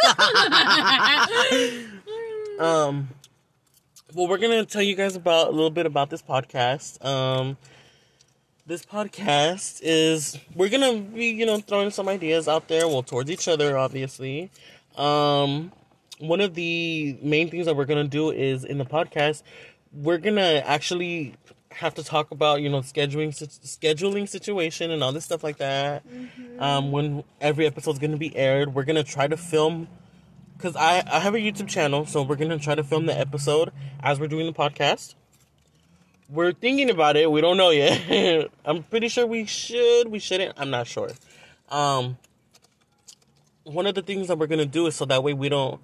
Um, 2.58 3.08
well, 4.14 4.28
we're 4.28 4.38
gonna 4.38 4.64
tell 4.64 4.80
you 4.80 4.94
guys 4.94 5.14
about 5.14 5.48
a 5.48 5.50
little 5.50 5.68
bit 5.68 5.84
about 5.84 6.08
this 6.08 6.22
podcast. 6.22 7.04
Um, 7.04 7.58
this 8.66 8.84
podcast 8.84 9.78
is 9.82 10.38
we're 10.56 10.68
gonna 10.68 10.98
be, 10.98 11.26
you 11.26 11.46
know, 11.46 11.60
throwing 11.60 11.90
some 11.90 12.08
ideas 12.08 12.48
out 12.48 12.66
there, 12.66 12.88
well, 12.88 13.02
towards 13.02 13.30
each 13.30 13.46
other, 13.46 13.78
obviously. 13.78 14.50
Um, 14.96 15.70
one 16.18 16.40
of 16.40 16.54
the 16.54 17.16
main 17.22 17.48
things 17.48 17.66
that 17.66 17.76
we're 17.76 17.84
gonna 17.84 18.08
do 18.08 18.30
is 18.30 18.64
in 18.64 18.78
the 18.78 18.84
podcast, 18.84 19.44
we're 19.92 20.18
gonna 20.18 20.62
actually 20.64 21.34
have 21.70 21.94
to 21.94 22.02
talk 22.02 22.32
about, 22.32 22.60
you 22.60 22.68
know, 22.68 22.80
scheduling 22.80 23.28
scheduling 23.28 24.28
situation 24.28 24.90
and 24.90 25.00
all 25.04 25.12
this 25.12 25.24
stuff 25.24 25.44
like 25.44 25.58
that. 25.58 26.02
Um, 26.58 26.90
when 26.90 27.22
every 27.40 27.66
episode's 27.66 28.00
gonna 28.00 28.16
be 28.16 28.34
aired, 28.34 28.74
we're 28.74 28.84
gonna 28.84 29.04
try 29.04 29.28
to 29.28 29.36
film 29.36 29.86
because 30.56 30.74
I, 30.74 31.04
I 31.06 31.20
have 31.20 31.34
a 31.34 31.38
YouTube 31.38 31.68
channel, 31.68 32.04
so 32.04 32.22
we're 32.22 32.34
gonna 32.34 32.58
try 32.58 32.74
to 32.74 32.82
film 32.82 33.06
the 33.06 33.16
episode 33.16 33.70
as 34.00 34.18
we're 34.18 34.26
doing 34.26 34.46
the 34.46 34.52
podcast. 34.52 35.14
We're 36.28 36.52
thinking 36.52 36.90
about 36.90 37.16
it. 37.16 37.30
We 37.30 37.40
don't 37.40 37.56
know 37.56 37.70
yet. 37.70 38.50
I'm 38.64 38.82
pretty 38.82 39.08
sure 39.08 39.26
we 39.26 39.46
should. 39.46 40.08
We 40.08 40.18
shouldn't. 40.18 40.54
I'm 40.58 40.70
not 40.70 40.86
sure. 40.86 41.10
Um, 41.68 42.18
one 43.64 43.86
of 43.86 43.94
the 43.94 44.02
things 44.02 44.28
that 44.28 44.38
we're 44.38 44.46
gonna 44.46 44.66
do 44.66 44.86
is 44.86 44.96
so 44.96 45.04
that 45.06 45.22
way 45.22 45.34
we 45.34 45.48
don't. 45.48 45.80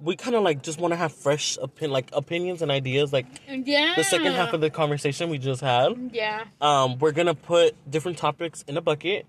We 0.00 0.14
kind 0.14 0.36
of 0.36 0.44
like 0.44 0.62
just 0.62 0.78
want 0.78 0.92
to 0.92 0.96
have 0.96 1.12
fresh 1.12 1.58
opin 1.58 1.90
like 1.90 2.10
opinions 2.12 2.62
and 2.62 2.70
ideas. 2.70 3.12
Like 3.12 3.26
yeah. 3.48 3.94
the 3.96 4.04
second 4.04 4.32
half 4.32 4.52
of 4.52 4.60
the 4.60 4.70
conversation 4.70 5.28
we 5.28 5.38
just 5.38 5.60
had. 5.60 6.10
yeah. 6.12 6.44
Um, 6.60 6.98
we're 6.98 7.12
gonna 7.12 7.34
put 7.34 7.74
different 7.90 8.18
topics 8.18 8.62
in 8.68 8.76
a 8.76 8.80
bucket. 8.80 9.26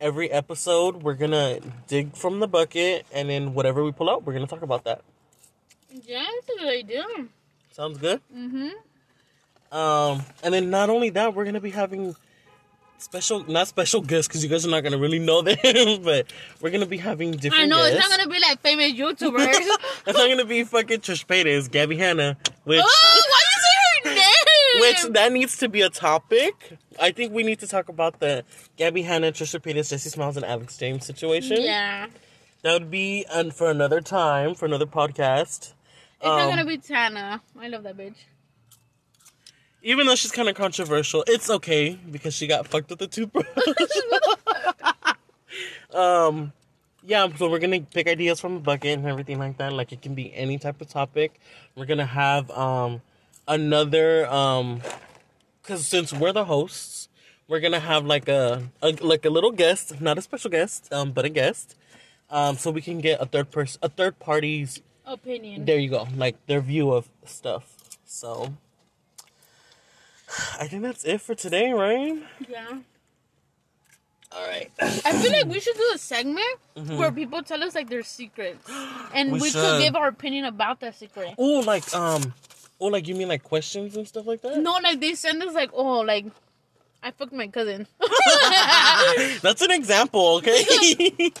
Every 0.00 0.30
episode, 0.30 1.02
we're 1.02 1.14
gonna 1.14 1.58
dig 1.88 2.16
from 2.16 2.38
the 2.38 2.46
bucket, 2.46 3.04
and 3.12 3.28
then 3.28 3.54
whatever 3.54 3.82
we 3.84 3.90
pull 3.90 4.08
out, 4.08 4.24
we're 4.24 4.32
gonna 4.34 4.46
talk 4.46 4.62
about 4.62 4.84
that. 4.84 5.02
Yeah, 5.90 6.24
that's 6.24 6.56
a 6.56 6.60
good 6.60 6.68
idea. 6.68 7.04
Sounds 7.72 7.98
good. 7.98 8.20
Mm-hmm. 8.34 8.68
Um, 9.70 10.22
and 10.42 10.52
then 10.54 10.70
not 10.70 10.88
only 10.90 11.10
that, 11.10 11.34
we're 11.34 11.44
gonna 11.44 11.60
be 11.60 11.70
having 11.70 12.16
special, 12.98 13.44
not 13.50 13.68
special 13.68 14.00
guests, 14.00 14.28
because 14.28 14.42
you 14.42 14.48
guys 14.50 14.66
are 14.66 14.70
not 14.70 14.82
gonna 14.82 14.98
really 14.98 15.18
know 15.18 15.42
them, 15.42 15.56
but 16.02 16.26
we're 16.60 16.70
gonna 16.70 16.86
be 16.86 16.98
having 16.98 17.32
different. 17.32 17.64
I 17.64 17.66
know 17.66 17.76
guests. 17.78 17.96
it's 17.98 18.08
not 18.08 18.18
gonna 18.18 18.30
be 18.30 18.40
like 18.40 18.60
famous 18.60 18.92
YouTubers. 18.92 19.54
It's 20.06 20.18
not 20.18 20.28
gonna 20.28 20.44
be 20.44 20.64
fucking 20.64 21.00
Trish 21.00 21.26
Paytas, 21.26 21.68
Gabbie 21.68 21.98
Hanna, 21.98 22.36
which 22.64 22.80
oh, 22.82 23.22
why 23.30 23.40
you 23.44 23.60
say 23.62 24.10
her 24.10 24.14
name? 24.14 24.80
which 24.80 25.14
that 25.14 25.32
needs 25.32 25.56
to 25.58 25.68
be 25.68 25.82
a 25.82 25.90
topic. 25.90 26.78
I 27.00 27.10
think 27.12 27.32
we 27.32 27.42
need 27.42 27.58
to 27.60 27.66
talk 27.66 27.88
about 27.88 28.20
the 28.20 28.44
Gabbie 28.78 29.04
Hanna, 29.04 29.32
Trisha 29.32 29.60
Paytas, 29.60 29.92
Jessi 29.92 30.10
Smiles, 30.10 30.36
and 30.36 30.44
Alex 30.46 30.76
James 30.76 31.04
situation. 31.04 31.58
Yeah. 31.60 32.06
That 32.62 32.72
would 32.72 32.90
be 32.90 33.24
and 33.32 33.54
for 33.54 33.70
another 33.70 34.00
time, 34.00 34.54
for 34.54 34.64
another 34.66 34.86
podcast. 34.86 35.72
It's 36.20 36.24
not 36.24 36.40
Um, 36.40 36.48
gonna 36.50 36.64
be 36.64 36.78
Tana. 36.78 37.40
I 37.60 37.68
love 37.68 37.82
that 37.84 37.96
bitch. 37.96 38.16
Even 39.82 40.06
though 40.06 40.14
she's 40.14 40.32
kind 40.32 40.48
of 40.48 40.54
controversial, 40.56 41.24
it's 41.26 41.48
okay 41.48 41.98
because 42.10 42.34
she 42.34 42.46
got 42.46 42.66
fucked 42.66 42.90
with 42.90 42.98
the 42.98 43.06
two 43.06 43.26
bros. 43.26 43.44
um, 45.94 46.52
yeah. 47.04 47.28
So 47.36 47.48
we're 47.48 47.60
gonna 47.60 47.80
pick 47.80 48.08
ideas 48.08 48.40
from 48.40 48.56
a 48.56 48.60
bucket 48.60 48.98
and 48.98 49.06
everything 49.06 49.38
like 49.38 49.58
that. 49.58 49.72
Like 49.72 49.92
it 49.92 50.02
can 50.02 50.14
be 50.14 50.34
any 50.34 50.58
type 50.58 50.80
of 50.80 50.88
topic. 50.88 51.40
We're 51.76 51.86
gonna 51.86 52.06
have 52.06 52.50
um 52.50 53.02
another 53.46 54.26
um, 54.28 54.80
because 55.62 55.86
since 55.86 56.12
we're 56.12 56.32
the 56.32 56.44
hosts, 56.44 57.08
we're 57.46 57.60
gonna 57.60 57.80
have 57.80 58.04
like 58.04 58.28
a, 58.28 58.68
a 58.82 58.92
like 59.00 59.24
a 59.24 59.30
little 59.30 59.52
guest, 59.52 60.00
not 60.00 60.18
a 60.18 60.22
special 60.22 60.50
guest, 60.50 60.92
um, 60.92 61.12
but 61.12 61.24
a 61.24 61.28
guest. 61.28 61.76
Um, 62.30 62.56
so 62.56 62.70
we 62.70 62.82
can 62.82 62.98
get 62.98 63.20
a 63.22 63.26
third 63.26 63.50
person, 63.50 63.78
a 63.82 63.88
third 63.88 64.18
party's 64.18 64.82
Opinion. 65.06 65.64
there 65.64 65.78
you 65.78 65.88
go 65.88 66.06
like 66.16 66.36
their 66.46 66.60
view 66.60 66.90
of 66.92 67.08
stuff 67.24 67.74
so 68.04 68.52
i 70.60 70.66
think 70.66 70.82
that's 70.82 71.04
it 71.04 71.20
for 71.20 71.34
today 71.34 71.72
right 71.72 72.16
Yeah. 72.48 72.78
all 74.32 74.46
right 74.46 74.70
I 74.80 75.12
feel 75.12 75.32
like 75.32 75.46
we 75.46 75.58
should 75.60 75.74
do 75.76 75.90
a 75.94 75.98
segment 75.98 76.58
where 76.98 77.10
people 77.10 77.42
tell 77.42 77.62
us 77.64 77.74
like 77.74 77.88
their 77.88 78.02
secrets, 78.02 78.68
and 79.14 79.30
Mm-hmm. 79.30 79.32
We 79.34 79.40
we, 79.40 79.50
should. 79.50 79.60
could 79.62 79.80
give 79.82 79.96
our 79.96 80.08
opinion 80.08 80.44
about 80.44 80.80
that 80.80 80.94
secret. 80.96 81.34
oh 81.38 81.60
like 81.60 81.86
um 81.94 82.34
oh 82.80 82.86
like 82.88 83.08
you 83.08 83.14
mean 83.14 83.28
like 83.28 83.42
questions 83.42 83.96
and 83.96 84.06
stuff 84.06 84.26
like 84.26 84.42
that 84.42 84.58
No, 84.58 84.72
like 84.82 85.00
they 85.00 85.14
send 85.14 85.42
us 85.42 85.54
like, 85.54 85.70
oh, 85.72 86.00
like 86.00 86.26
I 87.02 87.10
fucked 87.12 87.32
my 87.32 87.46
cousin. 87.48 87.86
that's 89.42 89.62
an 89.62 89.70
example 89.70 90.36
okay 90.36 90.60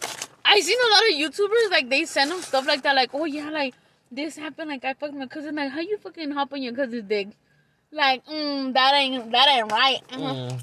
I 0.50 0.60
seen 0.60 0.78
a 0.80 0.90
lot 0.94 1.02
of 1.10 1.14
YouTubers 1.20 1.70
like 1.70 1.90
they 1.90 2.04
send 2.06 2.30
them 2.30 2.40
stuff 2.40 2.66
like 2.66 2.82
that, 2.84 2.96
like, 2.96 3.10
oh 3.12 3.26
yeah, 3.26 3.50
like 3.50 3.74
this 4.10 4.36
happened, 4.36 4.70
like 4.70 4.82
I 4.84 4.94
fucked 4.94 5.12
my 5.12 5.26
cousin. 5.26 5.56
Like, 5.56 5.70
how 5.72 5.80
you 5.80 5.98
fucking 5.98 6.30
hop 6.30 6.54
on 6.54 6.62
your 6.62 6.72
cousin's 6.72 7.06
dick? 7.06 7.28
Like, 7.90 8.24
mm, 8.26 8.74
that 8.74 8.94
ain't 8.94 9.32
that 9.32 9.48
ain't 9.48 9.72
right. 9.72 10.00
Uh-huh. 10.12 10.34
Mm, 10.34 10.60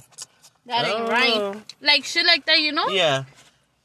That 0.68 0.86
ain't 0.86 1.00
Oh. 1.00 1.08
right. 1.10 1.56
Like 1.82 2.06
shit 2.06 2.24
like 2.26 2.46
that, 2.46 2.60
you 2.60 2.72
know? 2.72 2.88
yeah 2.90 3.24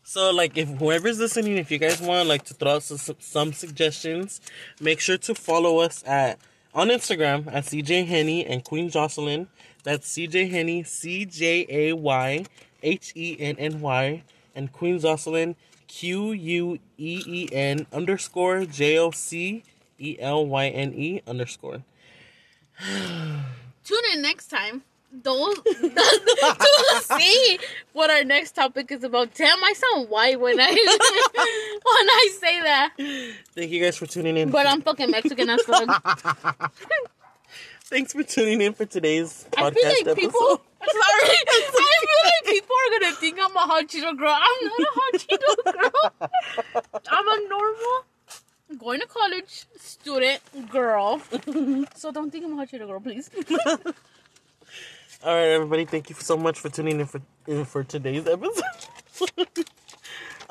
so 0.03 0.31
like 0.33 0.57
if 0.59 0.69
whoever's 0.79 1.19
listening 1.21 1.57
if 1.57 1.71
you 1.71 1.79
guys 1.79 2.01
want 2.01 2.27
like 2.29 2.43
to 2.45 2.53
throw 2.55 2.75
out 2.77 2.83
some, 2.83 3.15
some 3.21 3.53
suggestions 3.53 4.41
make 4.81 4.99
sure 4.99 5.17
to 5.17 5.33
follow 5.37 5.79
us 5.79 6.03
at 6.05 6.37
on 6.75 6.89
instagram 6.89 7.47
at 7.47 7.63
cj 7.65 8.05
henny 8.07 8.45
and 8.45 8.65
queen 8.65 8.89
jocelyn 8.91 9.47
that's 9.85 10.13
cj 10.17 10.51
henny 10.51 10.83
c-j-a-y 10.83 12.45
h-e-n-n-y 12.83 14.23
and 14.57 14.73
queen 14.73 14.99
jocelyn 14.99 15.55
q-u-e-e-n 15.87 17.87
underscore 17.93 18.65
j-o-c-e-l-y-n-e 18.65 19.63
underscore 21.27 21.83
Tune 23.85 24.05
in 24.15 24.23
next 24.23 24.49
time 24.49 24.83
those 25.13 25.57
to 25.57 27.03
see 27.19 27.59
what 27.93 28.11
our 28.11 28.23
next 28.25 28.53
topic 28.53 28.93
is 28.93 29.03
about. 29.03 29.35
Damn, 29.35 29.63
I 29.63 29.73
sound 29.73 30.09
white 30.09 30.39
when 30.41 30.61
I 30.61 30.69
when 30.71 30.77
I 32.11 32.29
say 32.41 32.61
that. 32.61 32.93
Thank 33.55 33.71
you 33.71 33.81
guys 33.83 33.97
for 33.97 34.07
tuning 34.07 34.37
in. 34.37 34.51
But 34.51 34.67
I'm 34.67 34.83
fucking 34.83 35.11
Mexican 35.11 35.51
as 35.51 35.63
fuck. 35.63 36.73
Thanks 37.85 38.13
for 38.13 38.23
tuning 38.23 38.61
in 38.61 38.73
for 38.73 38.87
today's 38.87 39.47
podcast 39.51 39.67
I 39.67 39.71
feel 39.73 39.89
like 39.89 40.01
episode. 40.03 40.17
people. 40.17 40.41
Sorry, 40.81 41.29
I 41.29 41.63
feel 42.01 42.09
like 42.25 42.45
people 42.55 42.77
are 42.77 43.01
gonna 43.01 43.17
think 43.17 43.39
I'm 43.43 43.57
a 43.57 43.61
hot 43.61 43.89
Cheeto 43.89 44.17
girl. 44.17 44.31
I'm 44.31 44.67
not 44.69 44.81
a 44.81 44.93
hot 44.95 45.15
Cheeto 45.15 45.73
girl. 45.73 46.31
I'm 47.11 47.29
a 47.29 47.49
normal, 47.49 48.05
going 48.79 49.01
to 49.01 49.07
college 49.07 49.67
student 49.77 50.41
girl. 50.71 51.21
So 51.97 52.11
don't 52.13 52.31
think 52.31 52.45
I'm 52.45 52.53
a 52.53 52.57
hot 52.57 52.69
Cheeto 52.69 52.87
girl, 52.87 53.01
please. 53.01 53.31
All 55.23 55.35
right, 55.35 55.49
everybody. 55.49 55.85
Thank 55.85 56.09
you 56.09 56.17
so 56.17 56.37
much 56.37 56.59
for 56.59 56.71
tuning 56.71 57.01
in 57.01 57.07
for 57.07 57.21
in 57.47 57.65
for 57.65 57.85
today's 57.85 58.27
episode. 58.27 59.67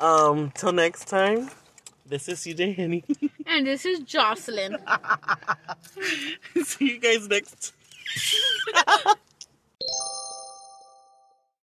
um, 0.00 0.50
till 0.52 0.72
next 0.72 1.08
time. 1.08 1.50
This 2.06 2.28
is 2.28 2.40
CJ 2.40 2.74
Henny. 2.74 3.04
And 3.46 3.66
this 3.66 3.84
is 3.84 4.00
Jocelyn. 4.00 4.78
See 6.64 6.92
you 6.92 6.98
guys 6.98 7.28
next. 7.28 7.72